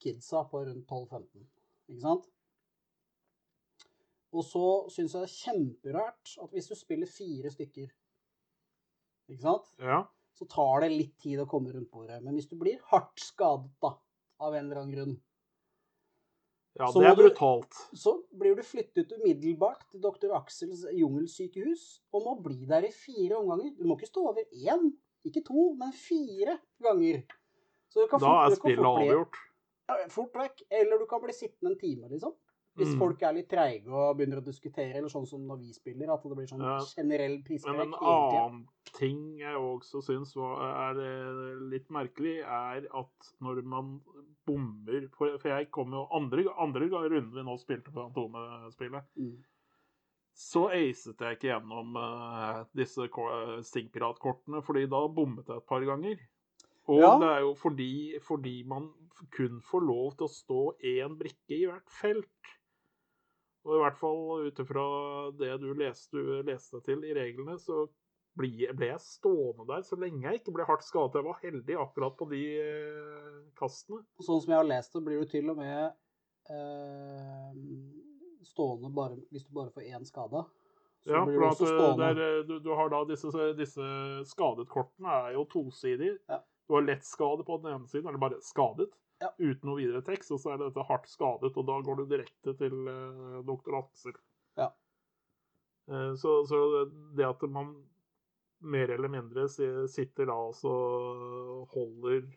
kidsa 0.00 0.42
på 0.48 0.62
rundt 0.64 0.88
12-15. 0.88 1.44
Ikke 1.92 2.02
sant? 2.02 2.24
Og 4.36 4.44
så 4.44 4.64
syns 4.92 5.14
jeg 5.14 5.22
det 5.22 5.28
er 5.28 5.36
kjemperart 5.44 6.32
at 6.42 6.56
hvis 6.56 6.68
du 6.72 6.74
spiller 6.76 7.08
fire 7.10 7.52
stykker, 7.52 7.92
ikke 9.30 9.42
sant, 9.44 9.70
Ja. 9.82 10.02
så 10.36 10.48
tar 10.50 10.84
det 10.84 10.90
litt 10.92 11.14
tid 11.22 11.40
å 11.42 11.48
komme 11.50 11.72
rundt 11.74 11.90
bordet. 11.92 12.18
Men 12.24 12.36
hvis 12.36 12.48
du 12.50 12.56
blir 12.60 12.80
hardt 12.90 13.20
skadet, 13.22 13.70
da, 13.82 13.92
av 14.40 14.54
en 14.56 14.64
eller 14.66 14.82
annen 14.82 14.96
grunn, 14.96 15.16
ja, 16.78 16.86
Så 16.92 17.00
det 17.00 17.06
er 17.08 17.12
er 17.12 17.16
du- 17.16 17.22
brutalt. 17.28 17.72
så 17.94 18.22
blir 18.36 18.54
du 18.56 18.62
flyttet 18.62 19.12
umiddelbart 19.16 19.84
til 19.90 20.00
dr. 20.00 20.32
Aksels 20.36 20.84
jungelsykehus 20.92 22.00
og 22.12 22.22
må 22.24 22.34
bli 22.42 22.66
der 22.66 22.84
i 22.84 22.92
fire 22.92 23.36
omganger. 23.40 23.74
Du 23.78 23.84
må 23.84 23.96
ikke 23.98 24.08
stå 24.10 24.20
over 24.28 24.42
én, 24.52 24.92
ikke 25.24 25.42
to, 25.44 25.72
men 25.74 25.92
fire 25.92 26.58
ganger. 26.82 27.22
Så 27.88 28.02
du 28.02 28.06
kan 28.08 28.20
Da 28.20 28.26
fort- 28.26 28.52
er 28.52 28.56
spillet 28.56 28.84
avgjort. 28.84 29.34
Ja, 29.88 29.94
Fort 30.08 30.32
vekk. 30.34 30.62
Eller 30.70 30.98
du 30.98 31.06
kan 31.06 31.20
bli 31.22 31.32
sittende 31.32 31.70
en 31.72 31.78
time, 31.78 32.08
liksom. 32.10 32.32
Hvis 32.76 32.92
Mm. 32.92 32.98
folk 32.98 33.22
er 33.22 33.32
litt 33.32 33.48
treige 33.48 33.88
og 33.88 34.18
begynner 34.18 34.36
å 34.42 34.44
diskutere, 34.44 34.94
eller 34.94 35.08
sånn 35.08 35.26
som 35.26 35.40
når 35.46 35.58
vi 35.60 35.72
spiller, 35.72 36.12
at 36.12 36.22
det 36.22 36.36
blir 36.36 36.46
sånn 36.46 36.60
generell 36.94 37.42
Men 37.64 37.80
en 37.80 37.94
annen 37.94 38.68
ting 38.92 39.38
jeg 39.38 39.54
også 39.56 40.02
syns 40.04 40.34
er 40.36 41.00
eh, 41.00 41.60
litt 41.70 41.88
merkelig, 41.88 42.42
er 42.44 42.86
at 42.92 43.32
når 43.40 43.62
man 43.64 44.00
bommer 44.46 45.08
For, 45.16 45.38
jeg 45.48 45.70
kom 45.70 45.90
jo 45.92 46.06
andre, 46.12 46.44
andre 46.58 46.88
runden 46.88 47.32
vi 47.32 47.42
nå 47.42 47.56
spilte 47.58 47.90
på 47.92 48.04
Antone-spillet. 48.12 49.02
Mm. 49.18 49.38
så 50.36 50.68
acet 50.68 51.16
jeg 51.18 51.38
ikke 51.38 51.48
gjennom 51.48 51.96
eh, 51.96 52.64
disse 52.76 53.08
ko- 53.08 53.62
Stingpirat-kortene, 53.62 54.62
fordi 54.62 54.86
da 54.86 55.08
bommet 55.08 55.46
jeg 55.48 55.56
et 55.56 55.66
par 55.66 55.80
ganger. 55.80 56.18
Og 56.88 57.00
Ja. 57.00 57.18
det 57.18 57.28
er 57.28 57.40
jo 57.40 57.54
fordi, 57.54 58.20
fordi 58.20 58.62
man 58.66 58.92
kun 59.30 59.60
får 59.62 59.80
lov 59.82 60.16
til 60.18 60.26
å 60.26 60.30
stå 60.30 60.76
én 60.84 61.16
brikke 61.18 61.56
i 61.56 61.64
hvert 61.64 61.88
felt. 61.88 62.28
Og 63.66 63.74
i 63.74 63.82
hvert 63.82 63.98
fall 63.98 64.46
ut 64.46 64.60
ifra 64.62 64.82
det 65.34 65.54
du 65.62 65.70
leste, 65.74 66.14
du 66.14 66.42
leste 66.46 66.80
til 66.86 67.02
i 67.02 67.14
reglene, 67.16 67.56
så 67.58 67.84
ble, 68.38 68.50
ble 68.76 68.90
jeg 68.92 69.02
stående 69.02 69.66
der 69.68 69.84
så 69.86 69.98
lenge 69.98 70.22
jeg 70.22 70.40
ikke 70.40 70.54
ble 70.54 70.66
hardt 70.68 70.86
skadet. 70.86 71.18
Jeg 71.18 71.26
var 71.26 71.40
heldig 71.42 71.78
akkurat 71.82 72.18
på 72.18 72.28
de 72.30 72.42
eh, 72.62 73.38
kastene. 73.58 74.04
Sånn 74.22 74.42
som 74.44 74.52
jeg 74.54 74.60
har 74.60 74.68
lest 74.68 74.94
det, 74.94 75.02
blir 75.06 75.24
du 75.24 75.32
til 75.32 75.50
og 75.50 75.58
med 75.58 75.80
eh, 76.52 77.56
stående 78.46 78.92
bare 78.94 79.18
hvis 79.32 79.48
du 79.48 79.54
bare 79.56 79.74
får 79.74 79.88
én 79.90 80.06
skade. 80.06 80.44
Så 81.02 81.14
Ja, 81.14 81.24
blir 81.26 81.40
du 81.40 81.48
også 81.48 81.70
stående. 81.70 82.12
Der, 82.18 82.44
du, 82.46 82.58
du 82.62 82.70
har 82.78 82.92
da 82.92 83.02
disse, 83.08 83.48
disse 83.58 83.88
skadetkortene 84.30 85.18
er 85.26 85.34
jo 85.40 85.46
tosidige. 85.50 86.20
Ja. 86.30 86.42
Du 86.66 86.78
har 86.78 86.86
lett 86.86 87.06
skade 87.06 87.46
på 87.46 87.58
den 87.62 87.74
ene 87.74 87.90
siden, 87.90 88.08
eller 88.10 88.22
bare 88.22 88.40
skadet, 88.42 88.90
Ja. 89.22 89.30
uten 89.38 89.64
noe 89.68 89.80
videre 89.80 90.02
tekst. 90.04 90.32
Og 90.34 90.40
så 90.42 90.54
er 90.54 90.62
dette 90.62 90.86
hardt 90.88 91.08
skadet, 91.10 91.52
og 91.56 91.68
da 91.68 91.80
går 91.84 92.00
du 92.00 92.06
direkte 92.10 92.56
til 92.60 92.88
eh, 92.92 93.36
doktor 93.48 93.80
Aksel. 93.80 94.16
Ja. 94.60 94.70
Eh, 95.90 96.14
så, 96.20 96.40
så 96.48 96.62
det 97.16 97.28
at 97.28 97.46
man 97.50 97.74
mer 98.58 98.88
eller 98.88 99.12
mindre 99.12 99.48
sitter 99.48 100.28
da 100.30 100.36
og 100.48 101.68
holder 101.74 102.24
eh, 102.24 102.34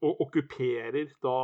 og 0.00 0.22
okkuperer 0.24 1.12
da 1.24 1.40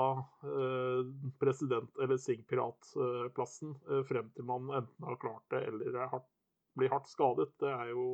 eh, 0.49 1.03
president- 1.41 2.01
eller 2.03 2.21
Singpiratplassen 2.21 3.75
eh, 3.91 4.03
frem 4.09 4.31
til 4.37 4.49
man 4.49 4.71
enten 4.83 5.09
har 5.09 5.21
klart 5.21 5.45
det 5.53 5.67
eller 5.69 6.01
er 6.05 6.13
hardt, 6.13 6.31
blir 6.77 6.93
hardt 6.93 7.09
skadet. 7.13 7.53
Det 7.61 7.73
er 7.73 7.93
jo 7.93 8.09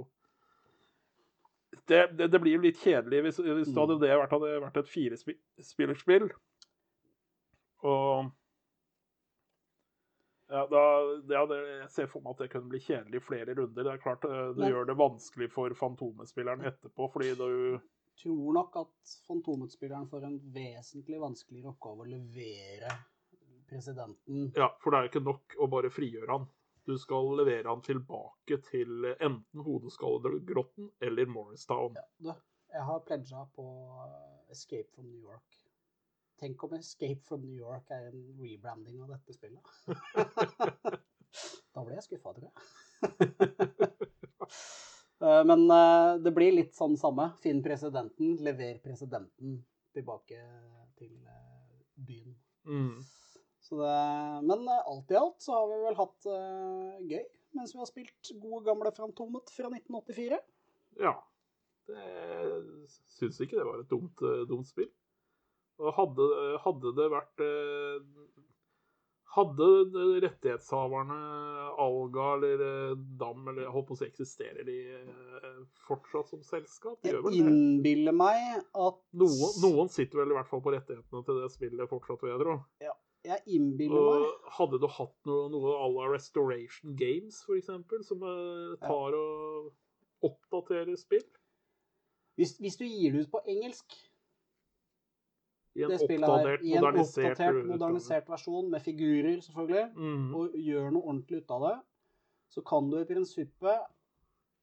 Det, 1.89 2.03
det, 2.19 2.27
det 2.33 2.41
blir 2.43 2.59
jo 2.59 2.63
litt 2.67 2.79
kjedelig 2.83 3.23
hvis, 3.25 3.39
hvis 3.43 3.71
det 3.73 3.81
hadde 3.81 3.95
Mm. 3.97 4.03
det 4.03 4.11
vært, 4.21 4.33
hadde 4.37 4.51
vært 4.67 4.77
et 4.83 4.91
firespillerspill. 4.93 6.27
Og 7.83 8.31
ja, 10.53 10.67
da, 10.69 10.83
det 11.25 11.39
hadde, 11.39 11.57
Jeg 11.81 11.89
ser 11.95 12.11
for 12.13 12.21
meg 12.21 12.35
at 12.37 12.43
det 12.45 12.51
kunne 12.53 12.69
bli 12.69 12.81
kjedelig 12.85 13.23
i 13.23 13.25
flere 13.25 13.55
runder. 13.57 13.87
Det 13.87 13.93
er 13.95 14.03
klart 14.03 14.25
eh, 14.29 14.51
det 14.59 14.69
gjør 14.69 14.91
det 14.91 14.99
vanskelig 15.01 15.49
for 15.55 15.73
Fantomespilleren 15.79 16.67
etterpå, 16.69 17.09
fordi 17.15 17.33
du 17.41 17.79
tror 18.21 18.53
nok 18.59 18.77
at 18.83 19.15
Fantomet-spilleren 19.27 20.11
får 20.11 20.27
en 20.29 20.37
vesentlig 20.53 21.21
vanskeligere 21.23 21.73
oppgave 21.73 22.05
å 22.05 22.11
levere 22.11 22.93
presidenten. 23.73 24.51
Ja, 24.59 24.69
for 24.85 24.93
det 24.93 24.99
er 24.99 25.07
jo 25.09 25.13
ikke 25.15 25.25
nok 25.31 25.57
å 25.57 25.71
bare 25.73 25.91
frigjøre 25.91 26.29
han. 26.37 26.45
Du 26.85 26.97
skal 26.99 27.29
levere 27.39 27.69
han 27.69 27.83
tilbake 27.85 28.59
til 28.67 29.07
enten 29.13 29.63
Hodeskallegrotten 29.63 30.89
eller 31.01 31.29
Morristown. 31.31 31.95
Ja, 31.95 32.07
du, 32.19 32.33
jeg 32.73 32.87
har 32.89 33.05
pledga 33.07 33.45
på 33.55 33.67
eh, 34.07 34.53
Escape 34.55 34.89
from 34.95 35.07
New 35.07 35.21
York. 35.23 35.59
Tenk 36.41 36.65
om 36.65 36.75
Escape 36.75 37.23
from 37.23 37.45
New 37.47 37.55
York 37.55 37.91
er 37.95 38.09
en 38.09 38.25
rebranding 38.41 38.99
av 39.05 39.13
dette 39.15 39.37
spillet. 39.37 39.63
da 41.75 41.85
ble 41.87 41.99
jeg 41.99 42.07
skuffa, 42.09 42.35
tror 42.39 42.49
jeg. 42.51 42.57
Eh, 45.23 45.45
Men 45.47 45.61
eh, 45.71 46.17
det 46.19 46.33
blir 46.35 46.51
litt 46.51 46.73
sånn 46.75 46.97
samme. 46.99 47.29
Finn 47.45 47.61
presidenten, 47.63 48.33
lever 48.43 48.81
presidenten 48.83 49.53
tilbake 49.95 50.41
til 50.99 51.13
byen. 51.95 52.33
Mm. 52.67 52.97
Det, 53.73 54.45
men 54.45 54.69
eh, 54.69 54.89
alt 54.91 55.11
i 55.11 55.17
alt 55.17 55.41
så 55.41 55.55
har 55.57 55.69
vi 55.71 55.79
vel 55.87 55.95
hatt 55.97 56.27
uh, 56.29 56.99
gøy 57.09 57.23
mens 57.57 57.75
vi 57.75 57.81
har 57.81 57.89
spilt 57.89 58.33
gode 58.41 58.65
gamle 58.65 58.91
Fantomet 58.97 59.51
fra 59.53 59.69
1984. 59.69 60.39
Ja. 61.01 61.13
Det 61.89 62.05
syns 63.13 63.41
ikke 63.43 63.59
det 63.59 63.67
var 63.67 63.83
et 63.83 63.91
dumt, 63.91 64.23
eh, 64.25 64.45
dumt 64.49 64.69
spill. 64.69 64.89
Og 65.83 65.93
hadde, 65.97 66.29
hadde 66.63 66.93
det 66.97 67.09
vært 67.13 67.43
Hadde 69.33 69.67
rettighetshaverne 70.21 71.17
Alga 71.81 72.27
eller 72.37 72.95
Dam 73.21 73.49
eller 73.49 73.65
jeg 73.65 73.73
holdt 73.73 73.89
på 73.89 73.97
å 73.97 74.01
si 74.01 74.09
eksisterer 74.09 74.69
de 74.69 74.79
fortsatt 75.89 76.29
som 76.29 76.45
selskap? 76.45 76.99
De 77.01 77.15
Jeg 77.15 77.41
innbiller 77.41 78.17
meg 78.17 78.61
at 78.61 79.01
Noen, 79.17 79.57
noen 79.65 79.93
sitter 79.93 80.21
vel 80.23 80.37
i 80.37 80.39
hvert 80.39 80.53
fall 80.53 80.65
på 80.65 80.77
rettighetene 80.77 81.25
til 81.25 81.41
det 81.41 81.49
spillet 81.57 81.93
fortsatt, 81.93 82.21
vil 82.21 82.35
jeg 82.35 82.45
tro. 82.45 82.59
Jeg 83.25 83.39
innbiller 83.47 84.03
meg 84.03 84.25
Og 84.27 84.55
hadde 84.57 84.81
du 84.83 84.89
hatt 84.91 85.15
noe, 85.29 85.49
noe 85.53 85.75
à 85.79 85.87
la 85.93 86.09
Restoration 86.11 86.97
Games, 86.99 87.37
eksempel, 87.55 88.03
som 88.05 88.23
eh, 88.27 88.73
tar 88.83 89.15
og 89.15 89.71
oppdaterer 90.27 90.97
spill 90.99 91.23
hvis, 92.39 92.57
hvis 92.59 92.79
du 92.81 92.87
gir 92.89 93.13
det 93.13 93.27
ut 93.27 93.31
på 93.35 93.43
engelsk, 93.53 93.93
i 95.77 95.83
en 95.85 95.93
oppdatert, 95.93 96.63
i 96.65 96.73
en 96.73 96.81
modernisert, 96.85 97.33
oppdatert, 97.33 97.59
modernisert 97.69 98.31
versjon 98.33 98.71
med 98.73 98.81
figurer, 98.81 99.41
selvfølgelig, 99.45 99.85
Mm. 99.97 100.35
og 100.37 100.57
gjør 100.57 100.91
noe 100.93 101.03
ordentlig 101.03 101.43
ut 101.43 101.51
av 101.51 101.67
det, 101.67 101.75
så 102.53 102.65
kan 102.65 102.89
du 102.91 102.99
i 103.01 103.05
prinsippet 103.09 103.85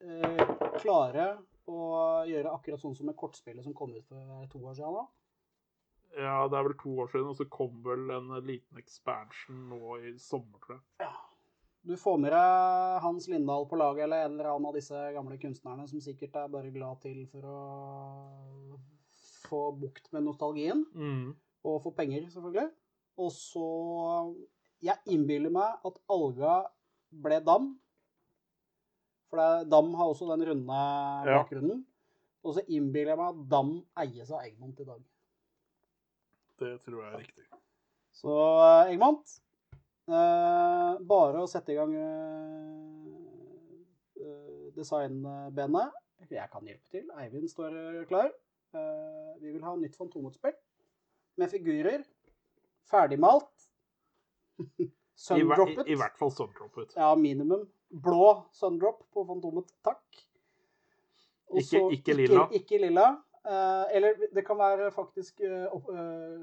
eh, 0.02 0.44
klare 0.82 1.28
å 1.70 2.26
gjøre 2.30 2.54
akkurat 2.54 2.82
sånn 2.82 2.98
som 2.98 3.06
med 3.10 3.18
kortspillet 3.18 3.64
som 3.64 3.74
kom 3.74 3.94
ut 3.94 4.06
for 4.10 4.48
to 4.50 4.60
år 4.66 4.74
siden. 4.78 4.94
da. 4.94 5.06
Ja, 6.18 6.48
det 6.50 6.58
er 6.58 6.66
vel 6.66 6.78
to 6.80 6.94
år 7.04 7.10
siden, 7.12 7.30
og 7.30 7.38
så 7.38 7.46
kom 7.52 7.82
vel 7.86 8.10
en 8.16 8.32
liten 8.46 8.80
expansion 8.82 9.68
nå 9.70 9.98
i 10.02 10.16
sommer, 10.22 10.58
tror 10.64 10.80
jeg. 10.80 11.12
Du 11.90 11.96
får 11.98 12.18
med 12.20 12.34
deg 12.36 12.96
Hans 13.06 13.28
Lindahl 13.32 13.66
på 13.70 13.78
laget, 13.80 14.04
eller 14.04 14.26
en 14.26 14.34
eller 14.36 14.50
annen 14.52 14.68
av 14.70 14.76
disse 14.76 15.04
gamle 15.16 15.38
kunstnerne 15.40 15.86
som 15.88 16.02
sikkert 16.04 16.36
er 16.36 16.52
bare 16.52 16.74
glad 16.74 17.00
til 17.06 17.22
for 17.32 17.46
å 17.48 17.60
få 19.48 19.62
bukt 19.80 20.10
med 20.14 20.26
nostalgien. 20.28 20.84
Mm. 20.94 21.38
Og 21.70 21.82
få 21.84 21.94
penger, 21.96 22.28
selvfølgelig. 22.34 22.70
Og 23.20 23.32
så 23.36 23.68
Jeg 24.80 24.96
innbiller 25.12 25.52
meg 25.52 25.82
at 25.84 25.98
Alga 26.08 26.62
ble 27.12 27.40
Dam. 27.44 27.74
For 29.28 29.42
det, 29.42 29.68
Dam 29.72 29.90
har 30.00 30.12
også 30.12 30.30
den 30.30 30.46
runde 30.48 30.84
bakgrunnen. 31.28 31.82
Og 32.48 32.56
så 32.56 32.64
innbiller 32.72 33.12
jeg 33.12 33.20
meg 33.20 33.34
at 33.34 33.42
Dam 33.52 33.74
eies 34.06 34.32
av 34.32 34.46
Egmont 34.46 34.80
i 34.80 34.88
dag. 34.88 35.02
Det 36.60 36.74
tror 36.84 37.04
jeg 37.04 37.14
er 37.14 37.22
riktig. 37.24 37.46
Så 38.20 38.34
eh, 38.36 38.92
Egmont, 38.94 39.36
eh, 40.10 40.98
bare 41.08 41.44
å 41.44 41.48
sette 41.50 41.72
i 41.72 41.78
gang 41.78 41.94
eh, 41.96 43.10
eh, 44.20 44.68
designbenet. 44.76 45.96
Jeg 46.30 46.50
kan 46.52 46.68
hjelpe 46.68 46.92
til. 46.94 47.08
Eivind 47.18 47.48
står 47.50 47.74
eh, 47.80 48.04
klar. 48.10 48.30
Eh, 48.76 49.30
vi 49.42 49.54
vil 49.56 49.64
ha 49.66 49.76
nytt 49.80 49.96
Fantomutspill 49.98 50.58
med 51.40 51.50
figurer. 51.54 52.04
Ferdigmalt. 52.90 53.50
Sundroppet. 55.16 55.86
i, 55.88 55.94
I 55.96 56.00
hvert 56.00 56.18
fall 56.20 56.34
sundroppet. 56.36 56.96
Ja, 57.00 57.14
minimum. 57.16 57.64
Blå 57.90 58.34
sundrop 58.54 59.06
på 59.16 59.24
Fantomet, 59.26 59.72
takk. 59.86 60.04
Også, 61.50 61.80
Ikke- 61.90 61.96
ikke 61.98 62.14
lilla. 62.20 62.44
Ikke, 62.54 62.78
lilla. 62.84 63.08
Eh, 63.46 63.96
eller 63.96 64.16
det 64.36 64.44
kan 64.46 64.58
være 64.60 64.92
faktisk 64.92 65.40
eh, 65.42 65.64
eh, 65.64 66.40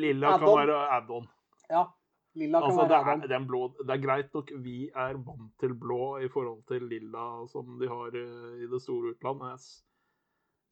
Lilla 0.00 0.38
kan 0.38 0.54
være 0.56 0.78
add-on. 0.96 1.26
Ja. 1.68 1.84
Lilla 2.38 2.60
kan 2.62 2.70
Altså, 2.70 2.86
være 2.88 3.00
add-on. 3.02 3.20
Det, 3.76 3.86
det 3.86 3.94
er 3.96 4.02
greit 4.06 4.32
nok 4.34 4.52
vi 4.64 4.78
er 4.88 5.18
vant 5.26 5.52
til 5.60 5.74
blå 5.74 6.18
i 6.24 6.28
forhold 6.32 6.62
til 6.70 6.88
lilla 6.88 7.26
som 7.52 7.76
de 7.80 7.88
har 7.90 8.16
i 8.16 8.70
det 8.70 8.80
store 8.82 9.12
utland. 9.12 9.44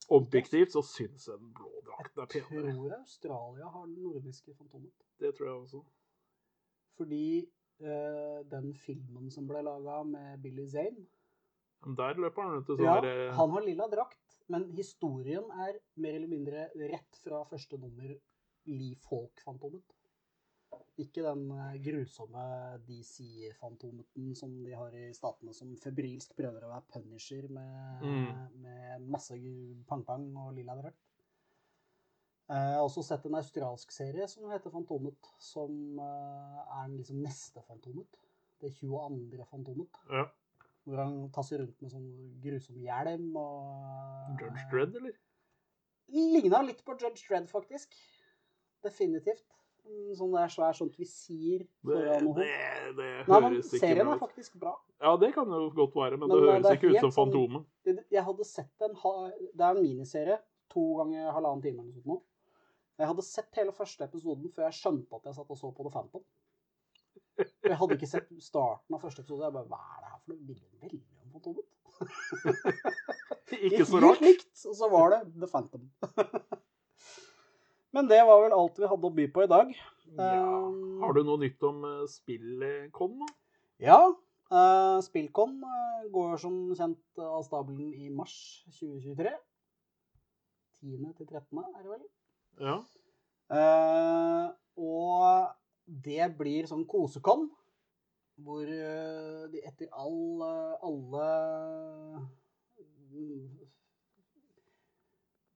Objektivt 0.09 0.73
så 0.73 0.83
syns 0.87 1.27
jeg 1.29 1.39
den 1.41 1.53
blå 1.53 1.71
drakten 1.85 2.23
er 2.23 2.27
Jeg 2.39 2.45
tror 2.47 2.97
Australia 3.01 3.69
har 3.75 3.85
den 3.87 4.03
nordiske 4.03 4.55
Fantomet. 4.55 4.95
Det 5.21 5.35
tror 5.37 5.47
jeg 5.47 5.57
også. 5.57 5.83
Fordi 6.97 7.27
eh, 7.81 8.41
den 8.51 8.73
filmen 8.87 9.31
som 9.31 9.49
ble 9.49 9.61
laga 9.67 10.03
med 10.07 10.41
Billy 10.43 10.67
Zane 10.71 11.05
der 11.97 12.19
løper 12.19 12.43
han 12.43 12.57
ut 12.59 12.71
i 12.71 12.77
sånn 12.79 12.87
Ja, 12.87 13.33
han 13.37 13.53
har 13.53 13.65
lilla 13.65 13.87
drakt, 13.93 14.19
men 14.49 14.69
historien 14.77 15.45
er 15.67 15.79
mer 15.97 16.15
eller 16.19 16.29
mindre 16.31 16.69
rett 16.91 17.19
fra 17.23 17.43
første 17.51 17.79
nummer 17.79 18.13
Lee 18.67 18.95
Falk-fantomet. 19.07 19.95
Ikke 20.99 21.23
den 21.23 21.51
eh, 21.53 21.77
grusomme 21.85 22.43
DC-fantometen 22.87 24.31
som 24.37 24.55
de 24.65 24.73
har 24.77 24.95
i 24.97 25.11
statene, 25.15 25.53
som 25.55 25.75
febrilsk 25.81 26.33
prøver 26.39 26.65
å 26.65 26.71
være 26.73 26.87
Punisher 26.95 27.49
med, 27.53 28.03
Mm. 28.03 28.61
med 28.63 29.09
masse 29.13 29.37
pang-pang 29.89 30.31
og 30.37 30.55
lilla 30.55 30.75
drakt. 30.81 31.03
Eh, 32.49 32.55
Jeg 32.55 32.75
har 32.79 32.83
også 32.87 33.03
sett 33.05 33.25
en 33.27 33.35
australsk 33.35 33.91
serie 33.91 34.29
som 34.29 34.51
heter 34.51 34.71
Fantomet, 34.71 35.31
som 35.39 35.99
er 35.99 36.85
er 36.85 36.89
liksom 36.97 37.23
neste 37.23 37.63
Fantomet. 37.67 38.17
Det 38.61 38.73
22. 38.73 39.45
Fantomet. 39.51 39.89
ja. 40.11 40.25
Hvor 40.87 41.01
han 41.03 41.15
tasser 41.35 41.59
rundt 41.59 41.81
med 41.83 41.91
sånn 41.91 42.11
grusom 42.45 42.77
hjelm 42.79 43.35
og 43.41 44.39
Judge 44.41 44.67
Dredd, 44.71 44.95
eller? 45.01 45.17
Ligna 46.15 46.61
litt 46.63 46.85
på 46.87 46.95
Judge 46.95 47.25
Dredd, 47.27 47.49
faktisk. 47.51 47.97
Definitivt. 48.87 49.43
Sånn 50.19 50.33
der 50.35 50.51
svær 50.51 50.75
sånt 50.75 50.97
visir 50.99 51.61
Det, 51.63 51.95
foran 51.95 52.33
det, 52.35 52.47
høres 52.51 52.97
det 52.99 53.11
Nei, 53.31 53.39
men 53.45 53.61
serien 53.63 54.09
er 54.11 54.19
faktisk 54.19 54.57
bra. 54.59 54.73
Ja, 54.99 55.13
det 55.23 55.29
kan 55.37 55.47
jo 55.55 55.69
godt 55.75 55.95
være, 55.95 56.19
men, 56.19 56.27
Men, 56.27 56.41
det 56.43 56.49
høres 56.51 56.65
det 56.67 56.73
ikke 56.81 56.91
ut 56.91 57.01
som 57.05 57.13
sånn- 57.15 57.33
Fantomet. 57.33 57.67
Det- 57.87 58.07
Jeg 58.11 58.25
hadde 58.25 58.45
sett 58.45 58.83
en 58.83 58.95
Det 59.55 59.61
er 59.61 59.71
en 59.77 59.83
miniserie. 59.83 60.39
To 60.71 60.97
ganger 60.99 61.31
halvannen 61.33 61.63
time 61.63 61.79
eller 61.83 61.93
noe 61.93 62.03
sånt. 62.03 62.07
nå. 62.07 62.23
Jeg 62.99 63.07
hadde 63.07 63.23
sett 63.23 63.55
hele 63.55 63.73
første 63.73 64.01
episoden 64.09 64.51
før 64.53 64.65
jeg 64.71 64.73
skjønte 64.83 65.15
at 65.17 65.23
jeg 65.25 65.35
satt 65.35 65.51
og 65.51 65.57
så 65.57 65.71
på 65.75 65.85
The 65.85 65.91
Phantom. 65.91 66.25
Jeg 67.37 67.77
hadde 67.81 67.97
ikke 67.99 68.09
sett 68.09 68.29
starten 68.43 68.97
av 68.97 69.03
første 69.03 69.23
episode. 69.23 69.45
Jeg 69.45 69.55
bare, 69.57 69.69
Hva 69.71 69.81
er 69.81 70.03
det 70.03 70.13
her 70.13 70.21
for 70.21 70.33
noe? 70.33 70.43
Minner 70.47 70.85
veldig 70.87 71.03
om 71.23 71.35
Fantomet. 71.37 71.67
Ikke 73.67 73.85
så 73.87 73.97
Helt 73.97 74.05
rart. 74.05 74.23
likt, 74.25 74.53
og 74.69 74.75
så 74.77 74.89
var 74.93 75.13
det 75.15 75.21
The 75.37 75.49
Phantom. 75.49 75.85
Men 77.97 78.09
det 78.11 78.19
var 78.29 78.43
vel 78.43 78.55
alt 78.57 78.79
vi 78.81 78.89
hadde 78.91 79.09
å 79.09 79.15
by 79.17 79.27
på 79.33 79.45
i 79.47 79.51
dag. 79.51 79.71
Ja. 80.19 80.33
Um, 80.45 80.99
Har 81.01 81.17
du 81.17 81.23
noe 81.25 81.41
nytt 81.41 81.63
om 81.65 81.85
spillkon, 82.11 83.21
da? 83.23 83.29
Ja. 83.83 84.01
Uh, 84.47 85.01
Spillcon 85.03 85.57
eh, 85.67 86.03
går 86.15 86.37
som 86.39 86.59
kjent 86.79 87.19
av 87.19 87.41
stabelen 87.47 87.89
i 87.99 88.11
mars 88.15 88.35
2023. 88.77 89.33
10. 90.87 91.15
til 91.19 91.27
13. 91.27 91.63
er 91.65 91.81
det 91.81 91.91
vel. 91.91 92.05
Ja. 92.63 92.77
Uh, 93.51 94.47
og 94.77 95.51
det 95.87 96.27
blir 96.39 96.67
sånn 96.67 96.85
kosekom, 96.91 97.47
hvor 98.45 98.69
eh, 98.69 99.47
de 99.53 99.63
etter 99.65 99.89
all, 99.97 100.43
eh, 100.45 100.75
alle 100.85 101.29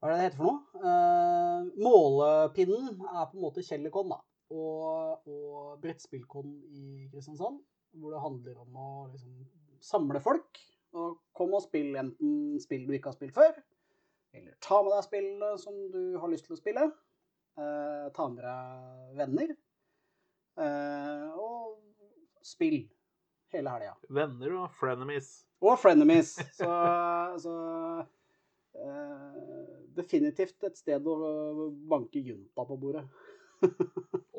Hva 0.00 0.08
er 0.08 0.12
det 0.14 0.16
det 0.16 0.24
heter 0.24 0.38
for 0.38 0.48
noe? 0.48 0.84
Eh, 0.90 1.66
målepinnen 1.76 3.02
er 3.04 3.26
på 3.28 3.36
en 3.36 3.44
måte 3.44 3.64
Kjellerkon. 3.66 4.14
Og, 4.50 5.28
og 5.28 5.74
brettspillkon 5.82 6.54
i 6.72 7.10
Kristiansand, 7.12 7.60
hvor 8.00 8.14
det 8.14 8.22
handler 8.24 8.62
om 8.64 8.78
å 8.80 8.88
liksom 9.10 9.34
samle 9.84 10.22
folk. 10.24 10.62
Og 10.96 11.20
kom 11.36 11.52
og 11.54 11.62
spill 11.66 11.92
enten 12.00 12.56
spill 12.64 12.88
du 12.88 12.96
ikke 12.96 13.12
har 13.12 13.18
spilt 13.18 13.36
før, 13.36 13.60
eller 14.34 14.56
ta 14.64 14.80
med 14.82 14.96
deg 14.96 15.04
spillene 15.06 15.52
som 15.60 15.76
du 15.92 16.16
har 16.18 16.32
lyst 16.32 16.48
til 16.48 16.56
å 16.56 16.58
spille. 16.58 16.88
Ta 17.54 18.26
med 18.32 18.40
deg 18.42 19.20
venner. 19.20 19.54
Eh, 20.60 21.38
og 21.40 21.78
spill 22.44 22.82
hele 23.54 23.72
helga. 23.74 23.96
Venner 24.08 24.56
og 24.62 24.74
frenemies. 24.76 25.32
Og 25.64 25.78
frenemies. 25.80 26.36
Så, 26.56 26.68
så 27.44 27.54
uh, 28.76 29.34
definitivt 29.96 30.68
et 30.68 30.78
sted 30.78 31.08
å 31.08 31.70
banke 31.90 32.22
junta 32.24 32.66
på 32.66 32.78
bordet. 32.80 33.04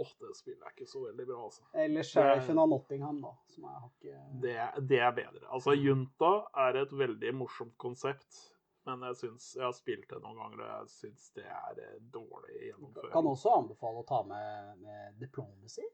Åh, 0.01 0.13
det 0.19 0.31
spillet 0.33 0.63
er 0.65 0.71
ikke 0.73 0.87
så 0.89 1.03
veldig 1.03 1.25
bra, 1.27 1.41
altså. 1.45 1.65
Eller 1.77 2.05
sheriffen 2.07 2.57
av 2.57 2.71
Nottingham, 2.71 3.19
da. 3.21 3.35
Som 3.53 3.67
jeg 3.67 3.81
har 3.83 3.91
ikke... 3.91 4.21
Det, 4.45 4.55
det 4.89 5.01
er 5.05 5.11
bedre. 5.19 5.43
Altså, 5.53 5.75
Junta 5.77 6.31
er 6.63 6.79
et 6.81 6.95
veldig 7.03 7.35
morsomt 7.43 7.75
konsept. 7.81 8.47
Men 8.89 9.03
jeg 9.05 9.17
syns 9.19 9.51
Jeg 9.53 9.65
har 9.67 9.73
spilt 9.77 10.07
det 10.09 10.17
noen 10.23 10.39
ganger, 10.39 10.61
og 10.63 10.69
jeg 10.71 10.93
syns 10.95 11.27
det 11.37 11.45
er 11.45 11.81
eh, 11.83 11.97
dårlig 12.13 12.55
gjennomføring. 12.71 13.11
Kan 13.13 13.29
også 13.29 13.51
anbefale 13.59 14.01
å 14.01 14.07
ta 14.09 14.23
med, 14.25 14.71
med 14.81 15.19
Diplomacy. 15.21 15.85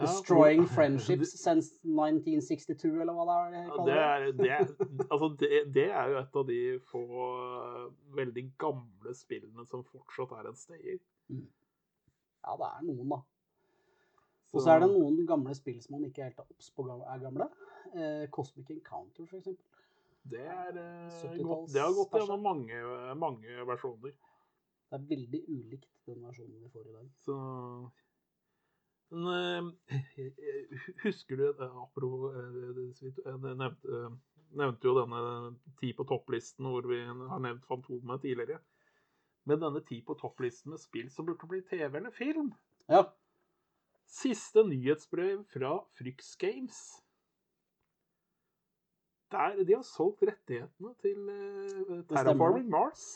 Destroying 0.00 0.66
Friendships 0.66 1.32
since 1.36 1.74
1962, 1.84 2.90
eller 3.02 3.16
hva 3.16 3.24
det 3.28 3.96
er 3.96 4.26
det, 4.32 4.50
er, 4.50 4.66
det, 4.70 5.06
altså 5.12 5.30
det, 5.40 5.50
det 5.74 5.86
er 5.90 6.12
jo 6.12 6.20
et 6.20 6.38
av 6.42 6.46
de 6.48 6.60
få 6.90 7.02
eh, 7.22 7.88
veldig 8.18 8.44
gamle 8.60 9.14
spillene 9.16 9.66
som 9.68 9.84
fortsatt 9.86 10.36
er 10.38 10.50
en 10.50 10.58
stayer. 10.58 11.02
Ja, 11.30 12.56
det 12.56 12.70
er 12.70 12.86
noen, 12.88 13.12
da. 13.12 13.20
Og 14.50 14.64
så 14.64 14.74
er 14.74 14.82
det 14.82 14.90
noen 14.90 15.20
gamle 15.28 15.54
spill 15.54 15.78
som 15.82 15.98
man 15.98 16.08
ikke 16.08 16.26
helt 16.26 16.40
er 16.42 16.48
obs 16.48 16.72
på 16.74 16.86
er 16.90 17.22
gamle. 17.22 17.46
Eh, 17.94 18.24
Cosmic 18.34 18.72
Encounter, 18.74 19.26
for 19.26 19.38
eksempel. 19.38 19.64
Det, 20.30 20.42
er, 20.42 20.76
eh, 20.76 21.38
gått, 21.38 21.70
det 21.72 21.80
har 21.80 21.94
gått 21.96 22.18
gjennom 22.18 22.42
mange, 22.44 22.80
mange 23.18 23.64
versjoner. 23.68 24.12
Det 24.90 24.98
er 24.98 25.06
veldig 25.06 25.40
ulikt 25.46 25.90
den 26.08 26.24
versjonen 26.26 26.64
vi 26.64 26.70
får 26.72 26.88
i 26.88 26.94
dag. 26.96 27.10
Så 27.22 27.36
husker 31.02 31.36
du 31.36 31.48
eh, 31.48 31.82
Apropos 31.82 32.34
eh, 32.34 32.78
Jeg 33.24 33.38
nevnte, 33.42 33.88
eh, 33.90 34.12
nevnte 34.58 34.86
jo 34.86 34.94
denne 35.00 35.22
ti 35.80 35.92
på 35.96 36.06
topplisten 36.06 36.66
hvor 36.70 36.86
vi 36.90 37.00
har 37.02 37.42
nevnt 37.42 37.66
Fantomet 37.66 38.22
tidligere. 38.22 38.60
Men 39.48 39.62
denne 39.62 39.82
ti 39.86 40.00
på 40.06 40.14
topplisten 40.20 40.74
med 40.74 40.82
spill 40.82 41.10
som 41.10 41.26
burde 41.26 41.48
bli 41.50 41.62
TV 41.66 41.96
eller 41.98 42.14
film. 42.14 42.52
Ja. 42.90 43.04
Siste 44.10 44.64
nyhetsbrev 44.66 45.44
fra 45.52 45.78
Fryx 45.98 46.36
Games. 46.38 46.78
Der, 49.30 49.62
de 49.62 49.74
har 49.76 49.84
solgt 49.86 50.24
rettighetene 50.26 50.90
til 50.98 51.28
uh, 51.30 52.00
Terraforming 52.10 52.66
Mars. 52.70 53.14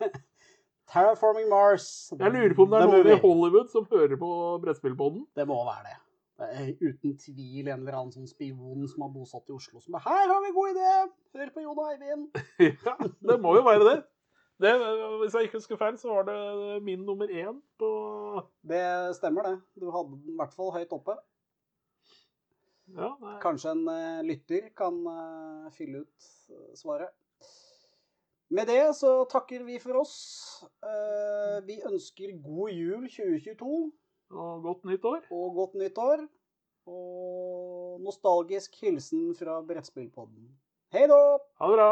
Terraforming 0.92 1.48
Mars. 1.50 1.86
Jeg 2.14 2.32
lurer 2.32 2.54
på 2.54 2.66
om 2.66 2.72
det 2.72 2.80
er 2.80 2.90
noen 2.90 3.08
i. 3.10 3.20
Hollywood 3.22 3.70
som 3.72 3.86
hører 3.90 4.18
på 4.20 4.32
Brettspillpodden. 4.62 5.24
Det 5.36 5.46
må 5.48 5.58
være 5.66 5.88
det. 5.88 5.96
Det 6.36 6.48
er 6.52 6.66
uten 6.82 7.14
tvil 7.16 7.70
en 7.70 7.80
eller 7.80 7.96
annen 7.96 8.12
sånn 8.12 8.28
spion 8.28 8.82
som 8.90 9.06
har 9.06 9.12
bosatt 9.14 9.48
i 9.48 9.54
Oslo 9.56 9.80
som 9.80 9.96
er 9.96 10.04
'Her 10.04 10.26
har 10.32 10.42
vi 10.44 10.52
god 10.52 10.74
idé! 10.74 10.90
Hør 11.38 11.52
på 11.54 11.62
Jon 11.64 11.80
Eivind!' 11.86 12.28
ja, 12.86 12.96
det 13.30 13.38
må 13.40 13.54
jo 13.56 13.62
være 13.64 13.86
det. 13.88 13.96
det. 14.60 14.74
Hvis 15.22 15.34
jeg 15.34 15.48
ikke 15.48 15.58
husker 15.58 15.80
feil, 15.80 15.96
så 15.98 16.12
var 16.12 16.28
det 16.28 16.82
min 16.82 17.06
nummer 17.08 17.26
én 17.26 17.56
på 17.80 17.90
Det 18.68 19.16
stemmer, 19.16 19.48
det. 19.48 19.60
Du 19.80 19.90
hadde 19.90 20.10
den 20.12 20.34
i 20.34 20.36
hvert 20.36 20.52
fall 20.52 20.74
høyt 20.76 20.92
oppe. 20.92 21.16
Ja. 22.94 23.10
Kanskje 23.42 23.72
en 23.72 23.88
eh, 23.88 24.22
lytter 24.22 24.68
kan 24.76 25.00
eh, 25.10 25.70
fylle 25.74 26.04
ut 26.04 26.28
eh, 26.52 26.74
svaret. 26.78 27.10
Med 28.50 28.68
det 28.70 28.82
så 28.94 29.24
takker 29.30 29.64
vi 29.66 29.78
for 29.82 29.98
oss. 30.02 30.16
Eh, 30.86 31.56
vi 31.66 31.80
ønsker 31.88 32.36
god 32.44 32.70
jul 32.70 33.06
2022 33.10 33.70
Og 34.30 34.62
godt 34.62 34.84
nytt 34.86 35.04
år. 35.04 35.22
og 35.30 35.54
godt 35.54 35.74
nyttår. 35.74 36.26
Og 36.86 38.00
nostalgisk 38.06 38.76
hilsen 38.82 39.34
fra 39.34 39.58
Brettspillpodden. 39.66 40.46
Hei 40.94 41.06
da! 41.10 41.18
Ha 41.58 41.70
det 41.72 41.78
bra. 41.78 41.90